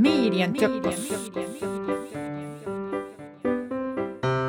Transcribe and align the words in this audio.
Medienzirkus. 0.00 1.10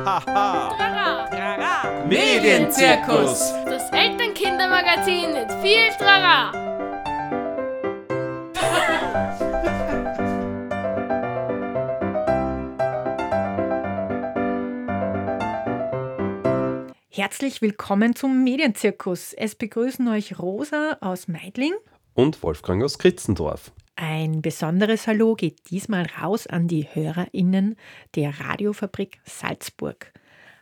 Haha. 0.06 2.06
Medienzirkus. 2.08 3.52
Das 3.66 3.92
Elternkindermagazin 3.92 5.34
mit 5.34 5.52
viel 5.60 5.90
Trara. 5.98 6.52
Herzlich 17.10 17.60
willkommen 17.60 18.16
zum 18.16 18.42
Medienzirkus. 18.42 19.34
Es 19.34 19.54
begrüßen 19.54 20.08
euch 20.08 20.38
Rosa 20.38 20.96
aus 21.02 21.28
Meidling. 21.28 21.74
Und 22.14 22.42
Wolfgang 22.42 22.82
aus 22.82 22.98
Kritzendorf. 22.98 23.70
Ein 24.04 24.42
besonderes 24.42 25.06
Hallo 25.06 25.36
geht 25.36 25.70
diesmal 25.70 26.08
raus 26.20 26.48
an 26.48 26.66
die 26.66 26.88
HörerInnen 26.92 27.76
der 28.16 28.40
Radiofabrik 28.40 29.20
Salzburg. 29.24 30.12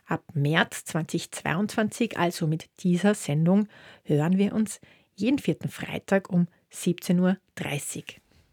Ab 0.05 0.23
März 0.35 0.85
2022, 0.85 2.19
also 2.19 2.45
mit 2.45 2.69
dieser 2.81 3.15
Sendung, 3.15 3.67
hören 4.03 4.37
wir 4.37 4.53
uns 4.53 4.79
jeden 5.15 5.39
vierten 5.39 5.69
Freitag 5.69 6.29
um 6.29 6.49
17.30 6.71 7.19
Uhr. 7.19 8.03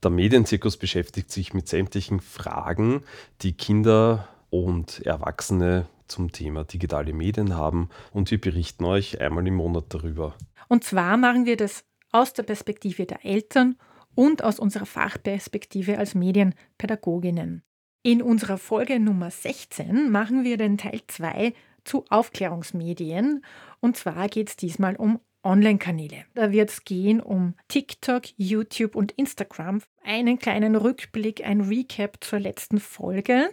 Der 0.03 0.11
Medienzirkus 0.11 0.79
beschäftigt 0.79 1.31
sich 1.33 1.53
mit 1.53 1.69
sämtlichen 1.69 2.21
Fragen, 2.21 3.03
die 3.43 3.53
Kinder 3.53 4.27
und 4.49 5.05
Erwachsene 5.05 5.87
zum 6.07 6.33
Thema 6.33 6.65
digitale 6.65 7.13
Medien 7.13 7.55
haben 7.55 7.91
und 8.11 8.31
wir 8.31 8.41
berichten 8.41 8.87
euch 8.87 9.21
einmal 9.21 9.47
im 9.47 9.57
Monat 9.57 9.85
darüber. 9.91 10.35
Und 10.69 10.83
zwar 10.83 11.19
machen 11.19 11.45
wir 11.45 11.59
das 11.59 11.85
aus 12.11 12.33
der 12.33 12.45
Perspektive 12.45 13.05
der 13.05 13.23
Eltern 13.27 13.77
und 14.19 14.43
aus 14.43 14.59
unserer 14.59 14.85
Fachperspektive 14.85 15.97
als 15.97 16.17
Medienpädagoginnen. 16.17 17.63
In 18.03 18.21
unserer 18.21 18.59
Folge 18.59 18.99
Nummer 18.99 19.31
16 19.31 20.11
machen 20.11 20.43
wir 20.43 20.57
den 20.57 20.77
Teil 20.77 21.03
2 21.07 21.55
zu 21.85 22.05
Aufklärungsmedien 22.11 23.45
und 23.79 23.97
zwar 23.97 24.27
geht 24.27 24.49
es 24.49 24.57
diesmal 24.57 24.97
um 24.97 25.21
Online-Kanäle. 25.45 26.25
Da 26.35 26.51
wird 26.51 26.71
es 26.71 26.85
gehen 26.85 27.21
um 27.21 27.55
TikTok, 27.69 28.25
YouTube 28.37 28.97
und 28.97 29.13
Instagram. 29.13 29.83
Einen 30.03 30.41
kleinen 30.41 30.75
Rückblick, 30.75 31.47
ein 31.47 31.61
Recap 31.61 32.19
zur 32.21 32.41
letzten 32.41 32.81
Folge. 32.81 33.51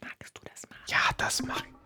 Magst 0.00 0.36
du 0.36 0.42
das 0.52 0.68
machen? 0.68 0.82
Ja, 0.88 1.14
das 1.16 1.44
mache 1.44 1.64
ich. 1.70 1.79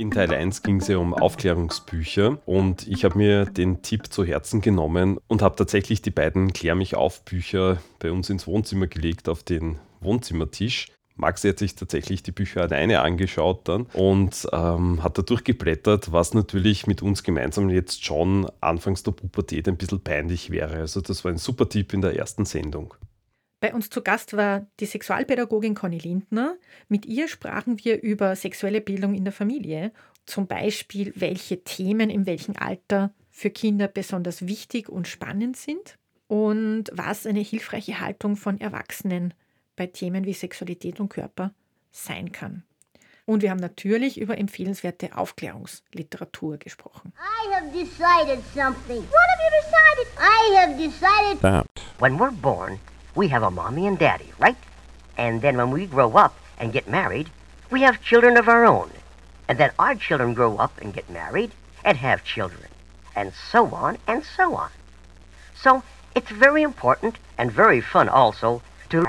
In 0.00 0.10
Teil 0.10 0.32
1 0.32 0.62
ging 0.62 0.80
es 0.80 0.88
ja 0.88 0.96
um 0.96 1.12
Aufklärungsbücher 1.12 2.38
und 2.46 2.88
ich 2.88 3.04
habe 3.04 3.18
mir 3.18 3.44
den 3.44 3.82
Tipp 3.82 4.10
zu 4.10 4.24
Herzen 4.24 4.62
genommen 4.62 5.18
und 5.28 5.42
habe 5.42 5.56
tatsächlich 5.56 6.00
die 6.00 6.10
beiden 6.10 6.54
Klär 6.54 6.74
mich 6.74 6.94
auf 6.94 7.22
Bücher 7.26 7.82
bei 7.98 8.10
uns 8.10 8.30
ins 8.30 8.46
Wohnzimmer 8.46 8.86
gelegt 8.86 9.28
auf 9.28 9.42
den 9.42 9.78
Wohnzimmertisch. 10.00 10.86
Maxi 11.16 11.50
hat 11.50 11.58
sich 11.58 11.74
tatsächlich 11.74 12.22
die 12.22 12.32
Bücher 12.32 12.62
alleine 12.62 13.02
angeschaut 13.02 13.68
dann 13.68 13.88
und 13.92 14.48
ähm, 14.54 15.02
hat 15.02 15.18
da 15.18 15.22
durchgeblättert, 15.22 16.10
was 16.10 16.32
natürlich 16.32 16.86
mit 16.86 17.02
uns 17.02 17.22
gemeinsam 17.22 17.68
jetzt 17.68 18.02
schon 18.02 18.50
anfangs 18.62 19.02
der 19.02 19.12
Pubertät 19.12 19.68
ein 19.68 19.76
bisschen 19.76 20.00
peinlich 20.00 20.48
wäre. 20.48 20.78
Also 20.78 21.02
das 21.02 21.26
war 21.26 21.30
ein 21.30 21.36
super 21.36 21.68
Tipp 21.68 21.92
in 21.92 22.00
der 22.00 22.16
ersten 22.16 22.46
Sendung. 22.46 22.94
Bei 23.60 23.74
uns 23.74 23.90
zu 23.90 24.02
Gast 24.02 24.36
war 24.36 24.66
die 24.80 24.86
Sexualpädagogin 24.86 25.74
Conny 25.74 25.98
Lindner. 25.98 26.56
Mit 26.88 27.04
ihr 27.04 27.28
sprachen 27.28 27.84
wir 27.84 28.02
über 28.02 28.34
sexuelle 28.34 28.80
Bildung 28.80 29.14
in 29.14 29.24
der 29.24 29.34
Familie, 29.34 29.92
zum 30.24 30.46
Beispiel 30.46 31.12
welche 31.14 31.62
Themen 31.62 32.08
in 32.08 32.24
welchem 32.24 32.56
Alter 32.56 33.12
für 33.30 33.50
Kinder 33.50 33.86
besonders 33.86 34.46
wichtig 34.46 34.88
und 34.88 35.08
spannend 35.08 35.58
sind 35.58 35.98
und 36.26 36.84
was 36.92 37.26
eine 37.26 37.40
hilfreiche 37.40 38.00
Haltung 38.00 38.36
von 38.36 38.58
Erwachsenen 38.60 39.34
bei 39.76 39.86
Themen 39.86 40.24
wie 40.24 40.32
Sexualität 40.32 40.98
und 40.98 41.10
Körper 41.10 41.52
sein 41.90 42.32
kann. 42.32 42.64
Und 43.26 43.42
wir 43.42 43.50
haben 43.50 43.60
natürlich 43.60 44.18
über 44.18 44.38
empfehlenswerte 44.38 45.16
Aufklärungsliteratur 45.16 46.56
gesprochen. 46.56 47.12
I 47.18 47.54
have 47.54 47.66
decided 47.72 48.42
something. 48.54 49.02
What 49.02 49.26
have 49.28 49.42
you 49.44 49.50
decided? 49.60 50.06
I 50.18 50.56
have 50.56 50.76
decided 50.78 51.40
That. 51.42 51.66
When 51.98 52.18
we're 52.18 52.32
born, 52.32 52.80
we 53.14 53.28
have 53.28 53.42
a 53.42 53.50
mommy 53.50 53.86
and 53.86 53.98
daddy, 53.98 54.32
right? 54.38 54.56
And 55.16 55.42
then 55.42 55.56
when 55.56 55.70
we 55.70 55.86
grow 55.86 56.12
up 56.12 56.34
and 56.58 56.72
get 56.72 56.88
married, 56.88 57.28
we 57.70 57.82
have 57.82 58.02
children 58.02 58.36
of 58.36 58.48
our 58.48 58.64
own. 58.64 58.90
And 59.48 59.58
then 59.58 59.70
our 59.78 59.94
children 59.94 60.34
grow 60.34 60.56
up 60.58 60.72
and 60.80 60.94
get 60.94 61.10
married 61.10 61.52
and 61.84 61.98
have 61.98 62.24
children. 62.24 62.68
And 63.16 63.32
so 63.50 63.66
on 63.74 63.98
and 64.06 64.24
so 64.24 64.54
on. 64.54 64.70
So 65.54 65.82
it's 66.14 66.30
very 66.30 66.62
important 66.62 67.18
and 67.36 67.50
very 67.50 67.80
fun 67.80 68.08
also 68.08 68.62
to. 68.90 69.04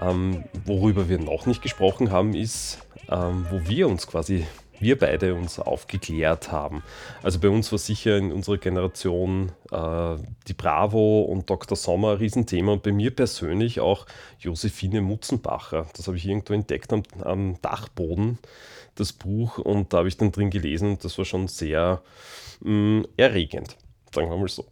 Ähm, 0.00 0.44
worüber 0.64 1.08
wir 1.08 1.18
noch 1.18 1.46
nicht 1.46 1.60
gesprochen 1.60 2.12
haben, 2.12 2.34
ist, 2.34 2.78
ähm, 3.08 3.46
wo 3.50 3.66
wir 3.66 3.88
uns 3.88 4.06
quasi, 4.06 4.46
wir 4.80 4.98
beide 4.98 5.34
uns 5.34 5.58
aufgeklärt 5.58 6.52
haben. 6.52 6.82
Also 7.22 7.38
bei 7.38 7.48
uns 7.48 7.70
war 7.72 7.78
sicher 7.78 8.16
in 8.16 8.32
unserer 8.32 8.58
Generation 8.58 9.52
äh, 9.70 10.16
die 10.46 10.54
Bravo 10.54 11.22
und 11.22 11.48
Dr. 11.50 11.76
Sommer 11.76 12.12
ein 12.12 12.18
Riesenthema 12.18 12.72
und 12.72 12.82
bei 12.82 12.92
mir 12.92 13.14
persönlich 13.14 13.80
auch 13.80 14.06
Josephine 14.38 15.00
Mutzenbacher. 15.00 15.86
Das 15.96 16.06
habe 16.06 16.16
ich 16.16 16.26
irgendwo 16.26 16.54
entdeckt 16.54 16.92
am, 16.92 17.02
am 17.22 17.60
Dachboden, 17.62 18.38
das 18.94 19.12
Buch, 19.12 19.58
und 19.58 19.92
da 19.92 19.98
habe 19.98 20.08
ich 20.08 20.16
dann 20.16 20.32
drin 20.32 20.50
gelesen 20.50 20.90
und 20.90 21.04
das 21.04 21.18
war 21.18 21.24
schon 21.24 21.48
sehr 21.48 22.02
mh, 22.60 23.04
erregend, 23.16 23.76
sagen 24.12 24.30
wir 24.30 24.36
mal 24.36 24.48
so. 24.48 24.66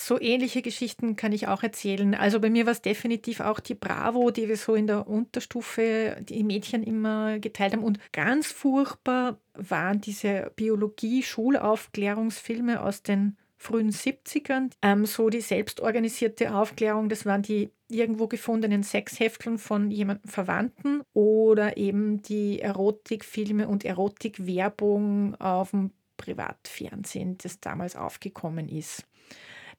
So 0.00 0.18
ähnliche 0.18 0.62
Geschichten 0.62 1.14
kann 1.14 1.32
ich 1.32 1.46
auch 1.46 1.62
erzählen. 1.62 2.14
Also 2.14 2.40
bei 2.40 2.48
mir 2.48 2.64
war 2.64 2.72
es 2.72 2.80
definitiv 2.80 3.40
auch 3.40 3.60
die 3.60 3.74
Bravo, 3.74 4.30
die 4.30 4.48
wir 4.48 4.56
so 4.56 4.74
in 4.74 4.86
der 4.86 5.06
Unterstufe, 5.06 6.16
die 6.20 6.42
Mädchen 6.42 6.82
immer 6.82 7.38
geteilt 7.38 7.74
haben. 7.74 7.84
Und 7.84 8.00
ganz 8.12 8.50
furchtbar 8.50 9.38
waren 9.54 10.00
diese 10.00 10.52
Biologie-Schulaufklärungsfilme 10.56 12.82
aus 12.82 13.02
den 13.02 13.36
frühen 13.58 13.90
70ern. 13.90 14.70
Ähm, 14.80 15.04
so 15.04 15.28
die 15.28 15.42
selbstorganisierte 15.42 16.54
Aufklärung, 16.54 17.10
das 17.10 17.26
waren 17.26 17.42
die 17.42 17.68
irgendwo 17.88 18.26
gefundenen 18.26 18.82
Sexhefteln 18.82 19.58
von 19.58 19.90
jemandem 19.90 20.30
Verwandten 20.30 21.02
oder 21.12 21.76
eben 21.76 22.22
die 22.22 22.60
Erotikfilme 22.60 23.68
und 23.68 23.84
Erotikwerbung 23.84 25.34
auf 25.34 25.72
dem 25.72 25.90
Privatfernsehen, 26.16 27.36
das 27.38 27.60
damals 27.60 27.96
aufgekommen 27.96 28.68
ist. 28.68 29.04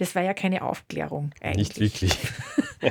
Das 0.02 0.16
war 0.16 0.24
ja 0.24 0.34
keine 0.34 0.64
Aufklärung 0.64 1.30
eigentlich. 1.42 1.78
Nicht 1.78 1.80
wirklich. 1.80 2.18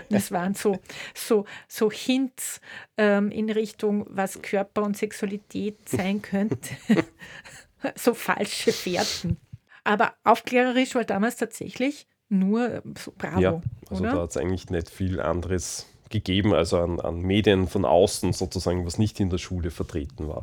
Das 0.09 0.31
waren 0.31 0.54
so, 0.54 0.78
so, 1.16 1.47
so 1.66 1.91
Hints 1.91 2.60
ähm, 2.97 3.32
in 3.32 3.50
Richtung, 3.50 4.06
was 4.09 4.41
Körper 4.41 4.84
und 4.84 4.97
Sexualität 4.97 5.88
sein 5.88 6.22
könnte. 6.22 6.76
so 7.97 8.15
falsche 8.15 8.72
Fährten. 8.72 9.37
Aber 9.82 10.15
aufklärerisch 10.22 10.94
war 10.94 11.03
damals 11.03 11.38
tatsächlich 11.38 12.06
nur 12.28 12.72
ähm, 12.72 12.94
so 12.97 13.12
Bravo, 13.19 13.41
Ja, 13.41 13.62
also 13.88 14.04
oder? 14.04 14.12
da 14.12 14.22
hat 14.22 14.31
es 14.31 14.37
eigentlich 14.37 14.70
nicht 14.70 14.88
viel 14.88 15.20
anderes 15.20 15.88
gegeben, 16.09 16.54
also 16.54 16.78
an, 16.78 17.00
an 17.00 17.22
Medien 17.22 17.66
von 17.66 17.84
außen 17.84 18.32
sozusagen, 18.32 18.87
was 18.87 18.99
nicht 18.99 19.19
in 19.19 19.28
der 19.28 19.38
Schule 19.38 19.72
vertreten 19.72 20.28
war. 20.28 20.43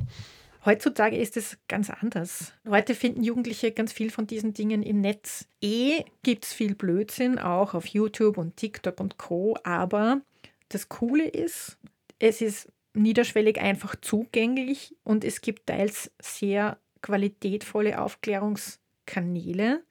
Heutzutage 0.67 1.15
ist 1.15 1.37
es 1.37 1.57
ganz 1.69 1.89
anders. 1.89 2.51
Heute 2.67 2.93
finden 2.93 3.23
Jugendliche 3.23 3.71
ganz 3.71 3.93
viel 3.93 4.11
von 4.11 4.27
diesen 4.27 4.53
Dingen 4.53 4.83
im 4.83 4.99
Netz. 4.99 5.47
Eh 5.61 6.03
gibt 6.23 6.43
es 6.43 6.51
viel 6.51 6.75
Blödsinn, 6.75 7.39
auch 7.39 7.73
auf 7.73 7.85
YouTube 7.87 8.37
und 8.37 8.57
TikTok 8.57 8.99
und 8.99 9.17
Co. 9.17 9.55
Aber 9.63 10.19
das 10.67 10.89
Coole 10.89 11.25
ist, 11.25 11.77
es 12.19 12.41
ist 12.41 12.67
niederschwellig 12.93 13.61
einfach 13.61 13.95
zugänglich 14.01 14.93
und 15.05 15.23
es 15.23 15.39
gibt 15.39 15.67
teils 15.67 16.11
sehr 16.21 16.77
qualitätvolle 17.01 18.01
Aufklärungskanäle, 18.01 19.85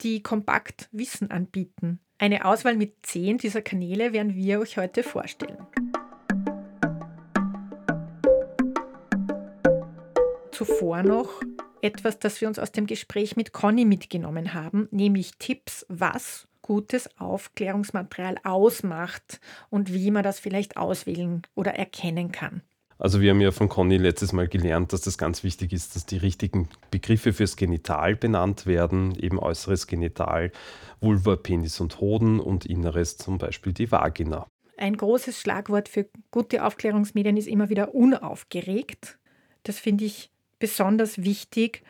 die 0.00 0.22
kompakt 0.22 0.88
Wissen 0.90 1.30
anbieten. 1.32 2.00
Eine 2.16 2.46
Auswahl 2.46 2.76
mit 2.76 2.94
zehn 3.02 3.36
dieser 3.36 3.60
Kanäle 3.60 4.14
werden 4.14 4.34
wir 4.34 4.60
euch 4.60 4.78
heute 4.78 5.02
vorstellen. 5.02 5.58
Zuvor 10.54 11.02
noch 11.02 11.42
etwas, 11.82 12.20
das 12.20 12.40
wir 12.40 12.46
uns 12.46 12.60
aus 12.60 12.70
dem 12.70 12.86
Gespräch 12.86 13.34
mit 13.34 13.52
Conny 13.52 13.84
mitgenommen 13.84 14.54
haben, 14.54 14.86
nämlich 14.92 15.32
Tipps, 15.38 15.84
was 15.88 16.46
gutes 16.62 17.10
Aufklärungsmaterial 17.18 18.36
ausmacht 18.44 19.40
und 19.68 19.92
wie 19.92 20.12
man 20.12 20.22
das 20.22 20.38
vielleicht 20.38 20.76
auswählen 20.76 21.42
oder 21.56 21.74
erkennen 21.74 22.30
kann. 22.30 22.62
Also 22.98 23.20
wir 23.20 23.32
haben 23.32 23.40
ja 23.40 23.50
von 23.50 23.68
Conny 23.68 23.96
letztes 23.96 24.32
Mal 24.32 24.46
gelernt, 24.46 24.92
dass 24.92 25.00
das 25.00 25.18
ganz 25.18 25.42
wichtig 25.42 25.72
ist, 25.72 25.96
dass 25.96 26.06
die 26.06 26.18
richtigen 26.18 26.68
Begriffe 26.92 27.32
fürs 27.32 27.56
Genital 27.56 28.14
benannt 28.14 28.64
werden, 28.64 29.16
eben 29.18 29.40
äußeres 29.40 29.88
Genital, 29.88 30.52
Vulva, 31.00 31.34
Penis 31.34 31.80
und 31.80 32.00
Hoden 32.00 32.38
und 32.38 32.64
inneres 32.64 33.16
zum 33.16 33.38
Beispiel 33.38 33.72
die 33.72 33.90
Vagina. 33.90 34.46
Ein 34.78 34.96
großes 34.96 35.40
Schlagwort 35.40 35.88
für 35.88 36.08
gute 36.30 36.64
Aufklärungsmedien 36.64 37.36
ist 37.36 37.48
immer 37.48 37.68
wieder 37.70 37.92
unaufgeregt. 37.94 39.18
Das 39.64 39.78
finde 39.78 40.04
ich 40.04 40.30
besonders 40.58 41.22
wichtig 41.22 41.82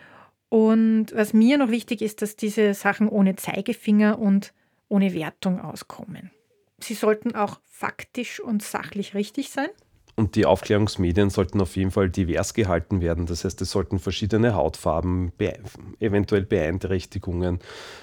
Und 0.55 1.07
was 1.13 1.33
mir 1.33 1.59
noch 1.59 1.71
wichtig 1.71 2.01
ist, 2.01 2.23
dass 2.23 2.37
diese 2.37 2.75
Sachen 2.75 3.09
ohne 3.09 3.35
Zeigefinger 3.35 4.21
und 4.21 4.55
ohne 4.89 5.13
Wertung 5.13 5.61
auskommen. 5.61 6.31
Sie 6.79 6.95
sollten 6.95 7.35
auch 7.35 7.59
faktisch 7.65 8.39
und 8.39 8.63
sachlich 8.63 9.15
richtig 9.15 9.51
sein. 9.51 9.67
Und 10.15 10.37
die 10.37 10.47
Aufklärungsmedien 10.47 11.31
sollten 11.31 11.61
auf 11.61 11.75
jeden 11.75 11.91
Fall 11.91 12.09
divers 12.09 12.55
gehalten 12.55 13.01
werden. 13.01 13.27
Das 13.27 13.45
heißt, 13.45 13.61
es 13.63 13.73
sollten 13.73 13.99
verschiedene 13.99 14.55
Hautfarben, 14.55 15.33
be 15.37 15.59
eventuell 15.99 16.45
Beeinträchtigungen, 16.45 17.59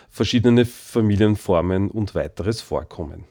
verschiedene 0.10 0.66
Familienformen 0.66 1.90
und 1.90 2.16
weiteres 2.16 2.60
vorkommen. 2.60 3.24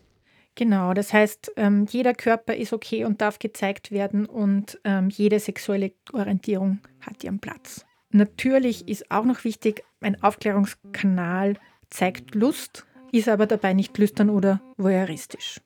Genau, 0.55 0.93
das 0.95 1.13
heißt, 1.13 1.53
ähm, 1.57 1.87
jeder 1.89 2.13
Körper 2.13 2.55
ist 2.55 2.73
okay 2.73 3.05
und 3.05 3.21
darf 3.21 3.39
gezeigt 3.39 3.93
werden 3.93 4.27
und 4.27 4.79
ähm, 4.85 5.09
jede 5.09 5.41
sexuelle 5.41 5.93
Orientierung 6.13 6.81
hat 7.01 7.25
ihren 7.25 7.39
Platz. 7.39 7.87
Natürlich 8.11 8.89
ist 8.89 9.11
auch 9.11 9.25
noch 9.25 9.45
wichtig, 9.45 9.85
ein 10.01 10.23
Aufklärungskanal 10.23 11.55
zeigt 11.89 12.35
Lust, 12.35 12.85
ist 13.13 13.29
aber 13.29 13.47
dabei 13.47 13.73
nicht 13.73 13.97
lüstern 13.99 14.31
oder 14.31 14.61
voyeuristisch. 14.77 15.61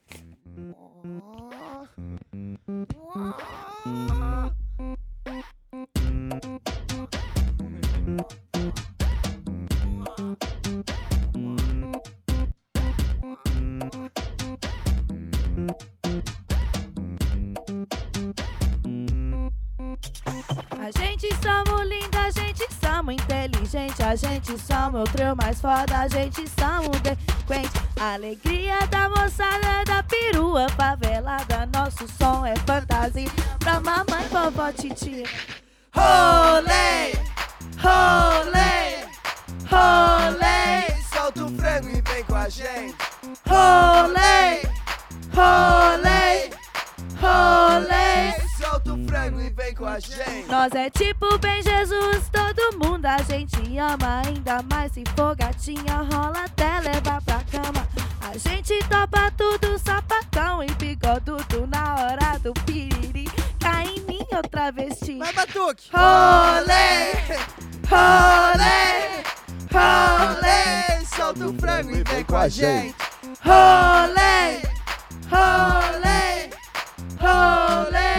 Gente 21.25 21.37
somos 21.43 21.88
linda, 21.88 22.21
a 22.21 22.31
gente 22.31 22.67
somos 22.81 23.15
inteligente, 23.15 24.03
a 24.03 24.15
gente 24.15 24.59
somos 24.59 25.00
o 25.00 25.05
trio 25.05 25.35
mais 25.37 25.61
foda, 25.61 25.99
a 26.00 26.09
gente 26.09 26.44
somos 26.49 27.00
delinquente. 27.00 27.85
Alegria 27.99 28.79
da 28.91 29.09
moçada, 29.09 29.85
da 29.87 30.03
perua 30.03 30.69
favelada, 30.71 31.67
nosso 31.73 32.06
som 32.19 32.44
é 32.44 32.55
fantasia 32.56 33.29
pra 33.59 33.81
mamãe, 33.81 34.29
vovó, 34.31 34.71
titia. 34.73 35.25
Rolê, 35.94 37.12
rolê, 37.79 39.05
rolê, 39.71 41.03
Solta 41.12 41.44
o 41.44 41.56
frango 41.56 41.88
e 41.88 42.03
vem 42.03 42.25
com 42.25 42.35
a 42.35 42.49
gente. 42.49 42.97
rolê, 43.47 44.62
rolê, 45.32 45.84
vem 49.75 49.76
com 49.76 49.85
a 49.87 49.99
gente. 49.99 50.49
Nós 50.49 50.73
é 50.73 50.88
tipo 50.88 51.38
bem 51.38 51.62
Jesus, 51.62 52.31
todo 52.31 52.79
mundo 52.79 53.05
a 53.06 53.19
gente 53.19 53.56
ama. 53.79 54.23
Ainda 54.25 54.62
mais 54.62 54.93
se 54.93 55.03
for 55.17 55.35
gatinha, 55.37 56.06
rola 56.12 56.44
até 56.44 56.81
levar 56.81 57.21
pra 57.23 57.41
cama. 57.50 57.87
A 58.21 58.38
gente 58.38 58.79
topa 58.88 59.31
tudo, 59.37 59.79
sapatão 59.79 60.62
e 60.62 60.71
bigodudo 60.75 61.67
na 61.67 61.97
hora 61.97 62.38
do 62.38 62.53
piriri. 62.65 63.29
Cai 63.61 63.87
em 63.87 64.00
mim 64.00 64.26
outra 64.32 64.71
vesti. 64.71 65.19
Vai, 65.19 65.32
Batuque! 65.32 65.91
Rolê, 65.93 67.12
rolê, 67.88 69.25
rolê, 69.73 71.05
Solta 71.17 71.47
o 71.47 71.55
frango 71.55 71.91
e 71.91 72.03
vem 72.05 72.25
com 72.25 72.37
a 72.37 72.49
gente. 72.49 72.94
rolê, 73.44 74.62
rolê, 75.31 76.50
rolê. 77.21 78.13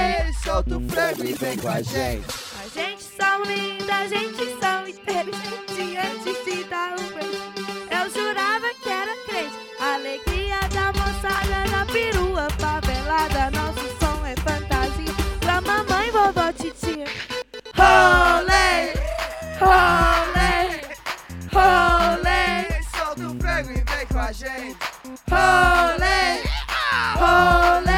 Solta 0.56 0.78
o 0.78 0.90
frango 0.90 1.26
e 1.26 1.34
vem 1.34 1.58
com 1.58 1.68
a 1.68 1.82
gente. 1.82 2.26
A 2.64 2.68
gente 2.74 3.04
são 3.04 3.44
linda, 3.44 3.94
a 3.94 4.08
gente 4.08 4.58
são 4.58 4.88
inteligente 4.88 5.98
antes 5.98 6.46
de 6.46 6.64
dar 6.70 6.96
um 6.98 7.08
beijo. 7.14 7.44
Eu 7.92 8.10
jurava 8.10 8.74
que 8.82 8.90
era 8.90 9.14
crente. 9.26 9.54
Alegria 9.82 10.58
da 10.74 10.94
moçada 10.94 11.70
na 11.70 11.86
perua 11.88 12.48
favelada. 12.52 13.52
Nosso 13.52 13.86
som 14.00 14.26
é 14.26 14.34
fantasia 14.38 15.14
pra 15.42 15.60
mamãe, 15.60 16.10
vovó, 16.12 16.50
titia. 16.54 17.06
Rolê, 17.76 18.94
rolê, 19.60 20.80
rolê, 21.52 22.82
Solta 22.96 23.28
o 23.28 23.38
frango 23.42 23.72
e 23.72 23.84
vem 23.84 24.08
com 24.10 24.20
a 24.20 24.32
gente. 24.32 24.78
rolê, 25.30 26.44
rolê. 27.20 27.95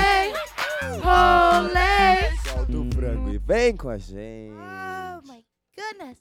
A 3.68 3.98
gente. 3.98 4.52
Oh 4.54 5.19
my 5.28 5.44
goodness. 5.75 6.19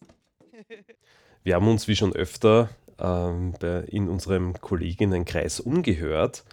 Wir 1.45 1.55
haben 1.55 1.69
uns 1.69 1.87
wie 1.87 1.95
schon 1.95 2.13
öfter 2.13 2.71
ähm, 2.99 3.55
bei, 3.61 3.85
in 3.89 4.09
unserem 4.09 4.55
Kolleginnenkreis 4.61 5.61
umgehört 5.61 6.45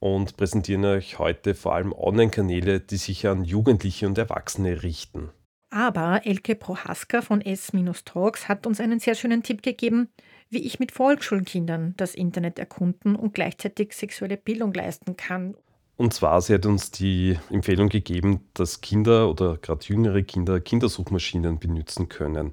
und 0.00 0.36
präsentieren 0.36 0.84
euch 0.86 1.18
heute 1.18 1.54
vor 1.54 1.74
allem 1.74 1.92
Online-Kanäle, 1.92 2.80
die 2.80 2.96
sich 2.96 3.28
an 3.28 3.44
Jugendliche 3.44 4.06
und 4.06 4.18
Erwachsene 4.18 4.82
richten. 4.82 5.30
Aber 5.72 6.22
Elke 6.24 6.56
Prohaska 6.56 7.22
von 7.22 7.40
S-Talks 7.42 8.48
hat 8.48 8.66
uns 8.66 8.80
einen 8.80 8.98
sehr 8.98 9.14
schönen 9.14 9.44
Tipp 9.44 9.62
gegeben, 9.62 10.08
wie 10.48 10.66
ich 10.66 10.80
mit 10.80 10.90
Volksschulkindern 10.90 11.94
das 11.96 12.16
Internet 12.16 12.58
erkunden 12.58 13.14
und 13.14 13.34
gleichzeitig 13.34 13.92
sexuelle 13.92 14.36
Bildung 14.36 14.74
leisten 14.74 15.16
kann. 15.16 15.54
Und 16.00 16.14
zwar, 16.14 16.40
sie 16.40 16.54
hat 16.54 16.64
uns 16.64 16.90
die 16.90 17.38
Empfehlung 17.50 17.90
gegeben, 17.90 18.48
dass 18.54 18.80
Kinder 18.80 19.28
oder 19.28 19.58
gerade 19.58 19.84
jüngere 19.84 20.22
Kinder 20.22 20.58
Kindersuchmaschinen 20.58 21.58
benutzen 21.58 22.08
können. 22.08 22.52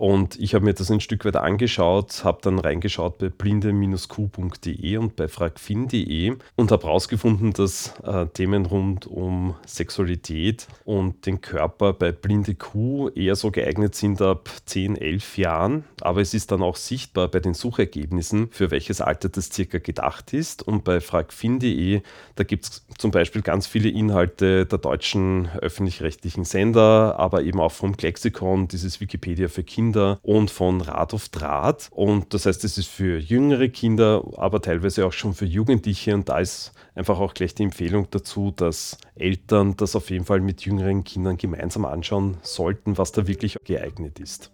Und 0.00 0.40
ich 0.40 0.54
habe 0.54 0.64
mir 0.64 0.72
das 0.72 0.90
ein 0.90 1.00
Stück 1.00 1.26
weit 1.26 1.36
angeschaut, 1.36 2.24
habe 2.24 2.38
dann 2.40 2.58
reingeschaut 2.58 3.18
bei 3.18 3.28
blinde-q.de 3.28 4.96
und 4.96 5.14
bei 5.14 5.28
fragfin.de 5.28 6.36
und 6.56 6.72
habe 6.72 6.84
herausgefunden, 6.84 7.52
dass 7.52 7.92
äh, 8.02 8.24
Themen 8.28 8.64
rund 8.64 9.06
um 9.06 9.56
Sexualität 9.66 10.68
und 10.86 11.26
den 11.26 11.42
Körper 11.42 11.92
bei 11.92 12.12
Blinde 12.12 12.54
Q 12.54 13.10
eher 13.10 13.36
so 13.36 13.50
geeignet 13.50 13.94
sind 13.94 14.22
ab 14.22 14.48
10, 14.64 14.96
11 14.96 15.36
Jahren. 15.36 15.84
Aber 16.00 16.22
es 16.22 16.32
ist 16.32 16.50
dann 16.50 16.62
auch 16.62 16.76
sichtbar 16.76 17.28
bei 17.28 17.40
den 17.40 17.52
Suchergebnissen, 17.52 18.48
für 18.52 18.70
welches 18.70 19.02
Alter 19.02 19.28
das 19.28 19.50
circa 19.52 19.76
gedacht 19.76 20.32
ist. 20.32 20.66
Und 20.66 20.82
bei 20.82 21.02
fragfin.de, 21.02 22.00
da 22.36 22.44
gibt 22.44 22.64
es 22.64 22.86
zum 22.96 23.10
Beispiel 23.10 23.42
ganz 23.42 23.66
viele 23.66 23.90
Inhalte 23.90 24.64
der 24.64 24.78
deutschen 24.78 25.50
öffentlich-rechtlichen 25.60 26.46
Sender, 26.46 27.16
aber 27.18 27.42
eben 27.42 27.60
auch 27.60 27.72
vom 27.72 27.92
Lexikon, 28.00 28.66
dieses 28.66 29.02
Wikipedia 29.02 29.48
für 29.48 29.62
Kinder 29.62 29.89
und 30.22 30.50
von 30.50 30.80
Rad 30.80 31.14
auf 31.14 31.28
Draht. 31.28 31.88
Und 31.92 32.34
das 32.34 32.46
heißt, 32.46 32.64
es 32.64 32.78
ist 32.78 32.88
für 32.88 33.18
jüngere 33.18 33.68
Kinder, 33.68 34.24
aber 34.36 34.62
teilweise 34.62 35.06
auch 35.06 35.12
schon 35.12 35.34
für 35.34 35.46
Jugendliche. 35.46 36.14
Und 36.14 36.28
da 36.28 36.38
ist 36.38 36.72
einfach 36.94 37.18
auch 37.18 37.34
gleich 37.34 37.54
die 37.54 37.64
Empfehlung 37.64 38.08
dazu, 38.10 38.52
dass 38.54 38.98
Eltern 39.14 39.76
das 39.76 39.96
auf 39.96 40.10
jeden 40.10 40.24
Fall 40.24 40.40
mit 40.40 40.62
jüngeren 40.62 41.04
Kindern 41.04 41.36
gemeinsam 41.36 41.84
anschauen 41.84 42.38
sollten, 42.42 42.98
was 42.98 43.12
da 43.12 43.26
wirklich 43.26 43.56
geeignet 43.64 44.18
ist. 44.20 44.50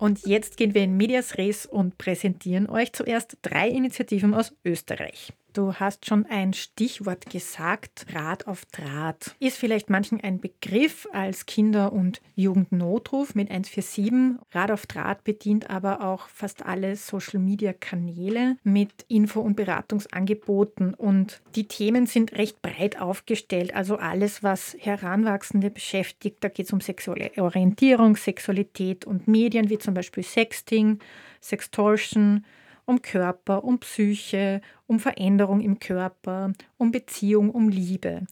Und 0.00 0.26
jetzt 0.26 0.56
gehen 0.56 0.72
wir 0.72 0.82
in 0.82 0.96
Medias 0.96 1.36
Res 1.36 1.66
und 1.66 1.98
präsentieren 1.98 2.70
euch 2.70 2.94
zuerst 2.94 3.36
drei 3.42 3.68
Initiativen 3.68 4.32
aus 4.32 4.54
Österreich. 4.64 5.34
Du 5.52 5.74
hast 5.74 6.06
schon 6.06 6.26
ein 6.26 6.52
Stichwort 6.52 7.26
gesagt, 7.28 8.06
Draht 8.12 8.46
auf 8.46 8.64
Draht. 8.66 9.34
Ist 9.40 9.58
vielleicht 9.58 9.90
manchen 9.90 10.20
ein 10.20 10.40
Begriff 10.40 11.08
als 11.12 11.44
Kinder- 11.44 11.92
und 11.92 12.20
Jugendnotruf 12.36 13.34
mit 13.34 13.50
147. 13.50 14.38
Rad 14.52 14.70
auf 14.70 14.86
Draht 14.86 15.24
bedient 15.24 15.68
aber 15.68 16.02
auch 16.02 16.28
fast 16.28 16.64
alle 16.64 16.94
Social-Media-Kanäle 16.94 18.58
mit 18.62 18.92
Info- 19.08 19.40
und 19.40 19.56
Beratungsangeboten. 19.56 20.94
Und 20.94 21.40
die 21.56 21.66
Themen 21.66 22.06
sind 22.06 22.34
recht 22.34 22.62
breit 22.62 23.00
aufgestellt. 23.00 23.74
Also 23.74 23.96
alles, 23.96 24.44
was 24.44 24.76
Heranwachsende 24.78 25.70
beschäftigt. 25.70 26.36
Da 26.40 26.48
geht 26.48 26.66
es 26.66 26.72
um 26.72 26.80
sexuelle 26.80 27.32
Orientierung, 27.38 28.16
Sexualität 28.16 29.04
und 29.04 29.26
Medien, 29.26 29.68
wie 29.68 29.78
zum 29.78 29.94
Beispiel 29.94 30.22
Sexting, 30.22 31.00
Sextortion, 31.40 32.44
um 32.90 33.02
Körper, 33.02 33.64
um 33.64 33.78
Psyche, 33.78 34.60
um 34.86 34.98
Veränderung 34.98 35.60
im 35.60 35.78
Körper, 35.78 36.52
um 36.76 36.90
Beziehung, 36.90 37.50
um 37.50 37.68
Liebe. 37.68 38.26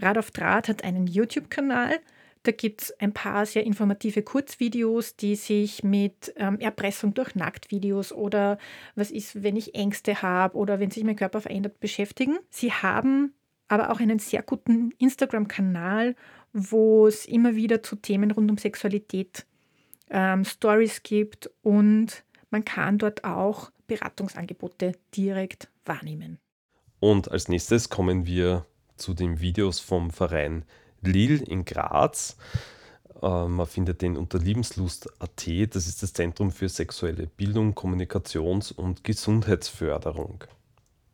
Rad 0.00 0.18
auf 0.18 0.32
Draht 0.32 0.68
hat 0.68 0.84
einen 0.84 1.06
YouTube-Kanal. 1.06 2.00
Da 2.42 2.50
gibt 2.50 2.82
es 2.82 3.00
ein 3.00 3.12
paar 3.12 3.46
sehr 3.46 3.64
informative 3.64 4.22
Kurzvideos, 4.22 5.14
die 5.14 5.36
sich 5.36 5.84
mit 5.84 6.32
ähm, 6.36 6.58
Erpressung 6.58 7.14
durch 7.14 7.36
Nacktvideos 7.36 8.10
oder 8.10 8.58
was 8.96 9.12
ist, 9.12 9.44
wenn 9.44 9.54
ich 9.54 9.76
Ängste 9.76 10.22
habe 10.22 10.58
oder 10.58 10.80
wenn 10.80 10.90
sich 10.90 11.04
mein 11.04 11.14
Körper 11.14 11.40
verändert, 11.40 11.78
beschäftigen. 11.78 12.40
Sie 12.50 12.72
haben 12.72 13.32
aber 13.68 13.90
auch 13.90 14.00
einen 14.00 14.18
sehr 14.18 14.42
guten 14.42 14.90
Instagram-Kanal, 14.98 16.16
wo 16.52 17.06
es 17.06 17.24
immer 17.24 17.54
wieder 17.54 17.84
zu 17.84 17.94
Themen 17.94 18.32
rund 18.32 18.50
um 18.50 18.58
Sexualität 18.58 19.46
ähm, 20.10 20.44
Stories 20.44 21.04
gibt 21.04 21.48
und 21.62 22.24
man 22.50 22.64
kann 22.64 22.98
dort 22.98 23.24
auch 23.24 23.70
Beratungsangebote 23.92 24.92
direkt 25.14 25.68
wahrnehmen. 25.84 26.38
Und 27.00 27.30
als 27.30 27.48
nächstes 27.48 27.88
kommen 27.88 28.26
wir 28.26 28.64
zu 28.96 29.14
den 29.14 29.40
Videos 29.40 29.80
vom 29.80 30.10
Verein 30.10 30.64
Lille 31.02 31.42
in 31.44 31.64
Graz. 31.64 32.36
Äh, 33.20 33.48
man 33.48 33.66
findet 33.66 34.00
den 34.02 34.16
unter 34.16 34.38
liebenslust.at. 34.38 35.46
Das 35.74 35.86
ist 35.86 36.02
das 36.02 36.12
Zentrum 36.12 36.52
für 36.52 36.68
sexuelle 36.68 37.26
Bildung, 37.26 37.74
Kommunikations- 37.74 38.72
und 38.72 39.04
Gesundheitsförderung. 39.04 40.44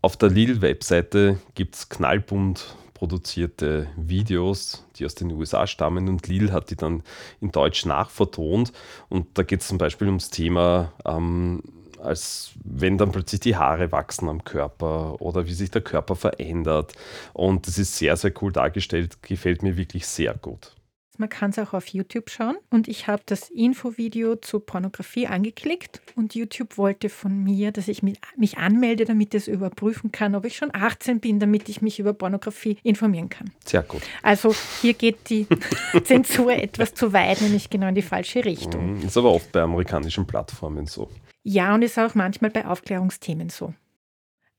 Auf 0.02 0.16
der 0.16 0.30
Lille-Webseite 0.30 1.38
gibt 1.54 1.74
es 1.74 1.88
knallbunt 1.88 2.76
produzierte 2.98 3.86
Videos, 3.96 4.84
die 4.96 5.06
aus 5.06 5.14
den 5.14 5.30
USA 5.30 5.68
stammen 5.68 6.08
und 6.08 6.26
Lille 6.26 6.52
hat 6.52 6.70
die 6.70 6.76
dann 6.76 7.04
in 7.40 7.52
Deutsch 7.52 7.86
nachvertont. 7.86 8.72
Und 9.08 9.38
da 9.38 9.44
geht 9.44 9.60
es 9.60 9.68
zum 9.68 9.78
Beispiel 9.78 10.08
ums 10.08 10.30
Thema, 10.30 10.92
ähm, 11.04 11.62
als 12.02 12.52
wenn 12.64 12.98
dann 12.98 13.12
plötzlich 13.12 13.40
die 13.40 13.56
Haare 13.56 13.92
wachsen 13.92 14.28
am 14.28 14.44
Körper 14.44 15.20
oder 15.20 15.46
wie 15.46 15.54
sich 15.54 15.70
der 15.70 15.82
Körper 15.82 16.16
verändert. 16.16 16.94
Und 17.32 17.66
das 17.66 17.78
ist 17.78 17.96
sehr, 17.96 18.16
sehr 18.16 18.32
cool 18.40 18.52
dargestellt, 18.52 19.22
gefällt 19.22 19.62
mir 19.62 19.76
wirklich 19.76 20.06
sehr 20.06 20.34
gut. 20.34 20.72
Man 21.18 21.28
kann 21.28 21.50
es 21.50 21.58
auch 21.58 21.74
auf 21.74 21.88
YouTube 21.88 22.30
schauen. 22.30 22.56
Und 22.70 22.86
ich 22.86 23.08
habe 23.08 23.22
das 23.26 23.50
Infovideo 23.50 24.36
zu 24.36 24.60
Pornografie 24.60 25.26
angeklickt 25.26 26.00
und 26.14 26.36
YouTube 26.36 26.78
wollte 26.78 27.08
von 27.08 27.42
mir, 27.42 27.72
dass 27.72 27.88
ich 27.88 28.02
mich 28.02 28.56
anmelde, 28.56 29.04
damit 29.04 29.34
es 29.34 29.48
überprüfen 29.48 30.12
kann, 30.12 30.36
ob 30.36 30.44
ich 30.44 30.56
schon 30.56 30.70
18 30.72 31.18
bin, 31.18 31.40
damit 31.40 31.68
ich 31.68 31.82
mich 31.82 31.98
über 31.98 32.12
Pornografie 32.12 32.78
informieren 32.84 33.28
kann. 33.28 33.50
Sehr 33.64 33.82
gut. 33.82 34.02
Also 34.22 34.54
hier 34.80 34.94
geht 34.94 35.28
die 35.28 35.48
Zensur 36.04 36.52
etwas 36.52 36.94
zu 36.94 37.12
weit, 37.12 37.40
nämlich 37.40 37.68
genau 37.68 37.88
in 37.88 37.96
die 37.96 38.02
falsche 38.02 38.44
Richtung. 38.44 38.98
Mhm, 38.98 39.06
ist 39.06 39.16
aber 39.16 39.32
oft 39.32 39.50
bei 39.50 39.60
amerikanischen 39.60 40.24
Plattformen 40.24 40.86
so. 40.86 41.10
Ja, 41.42 41.74
und 41.74 41.82
ist 41.82 41.98
auch 41.98 42.14
manchmal 42.14 42.52
bei 42.52 42.64
Aufklärungsthemen 42.64 43.48
so. 43.48 43.74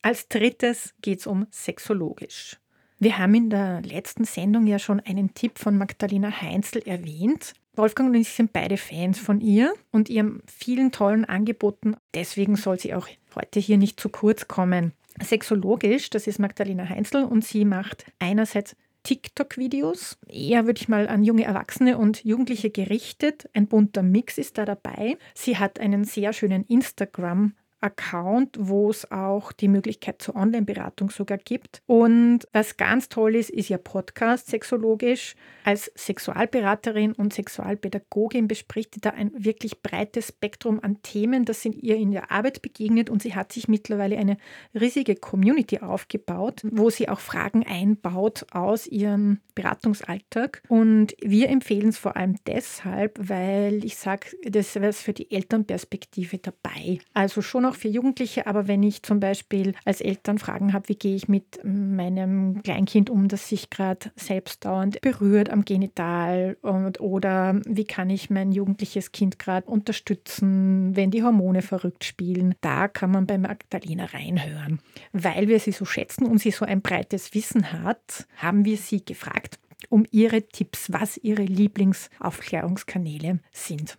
Als 0.02 0.28
drittes 0.28 0.94
geht 1.02 1.20
es 1.20 1.28
um 1.28 1.48
sexologisch. 1.52 2.59
Wir 3.02 3.18
haben 3.18 3.34
in 3.34 3.50
der 3.50 3.82
letzten 3.82 4.26
Sendung 4.26 4.68
ja 4.68 4.78
schon 4.78 5.00
einen 5.00 5.34
Tipp 5.34 5.58
von 5.58 5.78
Magdalena 5.78 6.42
Heinzel 6.42 6.82
erwähnt. 6.86 7.54
Wolfgang 7.74 8.10
und 8.10 8.16
ich 8.16 8.28
sind 8.28 8.52
beide 8.52 8.76
Fans 8.76 9.18
von 9.18 9.40
ihr 9.40 9.74
und 9.92 10.10
ihren 10.10 10.44
vielen 10.48 10.92
tollen 10.92 11.24
Angeboten. 11.24 11.96
Deswegen 12.14 12.58
soll 12.58 12.78
sie 12.78 12.94
auch 12.94 13.08
heute 13.36 13.62
hier 13.62 13.78
nicht 13.78 14.02
zu 14.02 14.10
kurz 14.10 14.50
kommen. 14.50 14.92
Sexologisch, 15.22 16.10
das 16.10 16.28
ist 16.28 16.40
Magdalena 16.40 16.90
Heinzel 16.90 17.24
und 17.24 17.46
sie 17.46 17.64
macht 17.64 18.06
einerseits 18.20 18.76
TikTok-Videos, 19.04 20.18
eher 20.28 20.66
würde 20.66 20.82
ich 20.82 20.90
mal 20.90 21.08
an 21.08 21.24
junge 21.24 21.46
Erwachsene 21.46 21.98
und 21.98 22.26
Jugendliche 22.26 22.70
gerichtet. 22.70 23.50
Ein 23.54 23.68
bunter 23.68 24.04
Mix 24.04 24.38
ist 24.38 24.58
da 24.58 24.66
dabei. 24.66 25.18
Sie 25.34 25.58
hat 25.58 25.80
einen 25.80 26.04
sehr 26.04 26.34
schönen 26.34 26.66
Instagram 26.66 27.54
Account, 27.82 28.58
wo 28.60 28.90
es 28.90 29.12
auch 29.12 29.52
die 29.52 29.68
Möglichkeit 29.68 30.22
zur 30.22 30.36
Online-Beratung 30.36 31.10
sogar 31.10 31.38
gibt. 31.38 31.82
Und 31.86 32.42
was 32.52 32.78
ganz 32.78 33.10
toll 33.10 33.36
ist, 33.36 33.50
ist 33.50 33.70
ihr 33.70 33.78
Podcast 33.78 34.48
sexologisch. 34.48 35.36
Als 35.64 35.92
Sexualberaterin 35.96 37.14
und 37.14 37.34
Sexualpädagogin 37.34 38.48
bespricht 38.48 38.96
sie 38.96 39.02
da 39.02 39.12
ein 39.12 39.32
wirklich 39.36 39.82
breites 39.82 40.30
Spektrum 40.30 40.80
an 40.82 41.02
Themen, 41.04 41.46
das 41.46 41.62
sind 41.62 41.76
ihr 41.76 41.96
in 41.96 42.12
der 42.12 42.32
Arbeit 42.32 42.62
begegnet 42.62 43.10
und 43.10 43.22
sie 43.22 43.36
hat 43.36 43.54
sich 43.54 43.68
mittlerweile 43.68 44.18
eine 44.18 44.38
riesige 44.74 45.16
Community 45.16 45.80
aufgebaut, 45.80 46.62
wo 46.64 46.90
sie 46.90 47.10
auch 47.10 47.20
Fragen 47.20 47.66
einbaut 47.66 48.46
aus 48.52 48.88
ihrem 48.88 49.40
Beratungsalltag. 49.56 50.64
Und 50.70 51.16
wir 51.22 51.50
empfehlen 51.50 51.90
es 51.90 51.98
vor 51.98 52.16
allem 52.16 52.38
deshalb, 52.48 53.20
weil 53.22 53.84
ich 53.84 53.98
sage, 53.98 54.28
das 54.44 54.76
wäre 54.76 54.94
für 54.94 55.14
die 55.14 55.32
Elternperspektive 55.32 56.38
dabei. 56.38 57.00
Also 57.14 57.42
schon 57.42 57.66
auch 57.70 57.76
für 57.76 57.88
Jugendliche, 57.88 58.48
aber 58.48 58.68
wenn 58.68 58.84
ich 58.84 59.04
zum 59.04 59.20
Beispiel 59.20 59.74
als 59.86 60.02
Eltern 60.02 60.38
Fragen 60.38 60.74
habe, 60.74 60.90
wie 60.90 60.96
gehe 60.96 61.16
ich 61.16 61.28
mit 61.28 61.60
meinem 61.64 62.62
Kleinkind 62.64 63.10
um, 63.10 63.28
das 63.28 63.48
sich 63.48 63.70
gerade 63.70 64.12
selbstdauernd 64.16 65.02
berührt 65.02 65.50
am 65.50 65.64
Genital 65.64 66.58
und, 66.62 67.00
oder 67.00 67.60
wie 67.66 67.86
kann 67.86 68.10
ich 68.10 68.30
mein 68.30 68.52
jugendliches 68.52 69.12
Kind 69.12 69.40
gerade 69.40 69.68
unterstützen, 69.68 70.96
wenn 70.96 71.12
die 71.12 71.24
Hormone 71.24 71.62
verrückt 71.62 72.04
spielen, 72.04 72.56
da 72.62 72.88
kann 72.88 73.12
man 73.12 73.28
bei 73.28 73.38
Magdalena 73.38 74.06
reinhören. 74.06 74.80
Weil 75.14 75.48
wir 75.48 75.60
sie 75.60 75.72
so 75.72 75.86
schätzen 75.86 76.26
und 76.26 76.40
sie 76.40 76.52
so 76.52 76.66
ein 76.66 76.82
breites 76.82 77.34
Wissen 77.34 77.72
hat, 77.72 78.28
haben 78.38 78.66
wir 78.66 78.78
sie 78.78 79.04
gefragt 79.04 79.60
um 79.88 80.06
ihre 80.12 80.42
Tipps, 80.42 80.92
was 80.92 81.18
ihre 81.18 81.44
Lieblingsaufklärungskanäle 81.44 83.40
sind. 83.52 83.98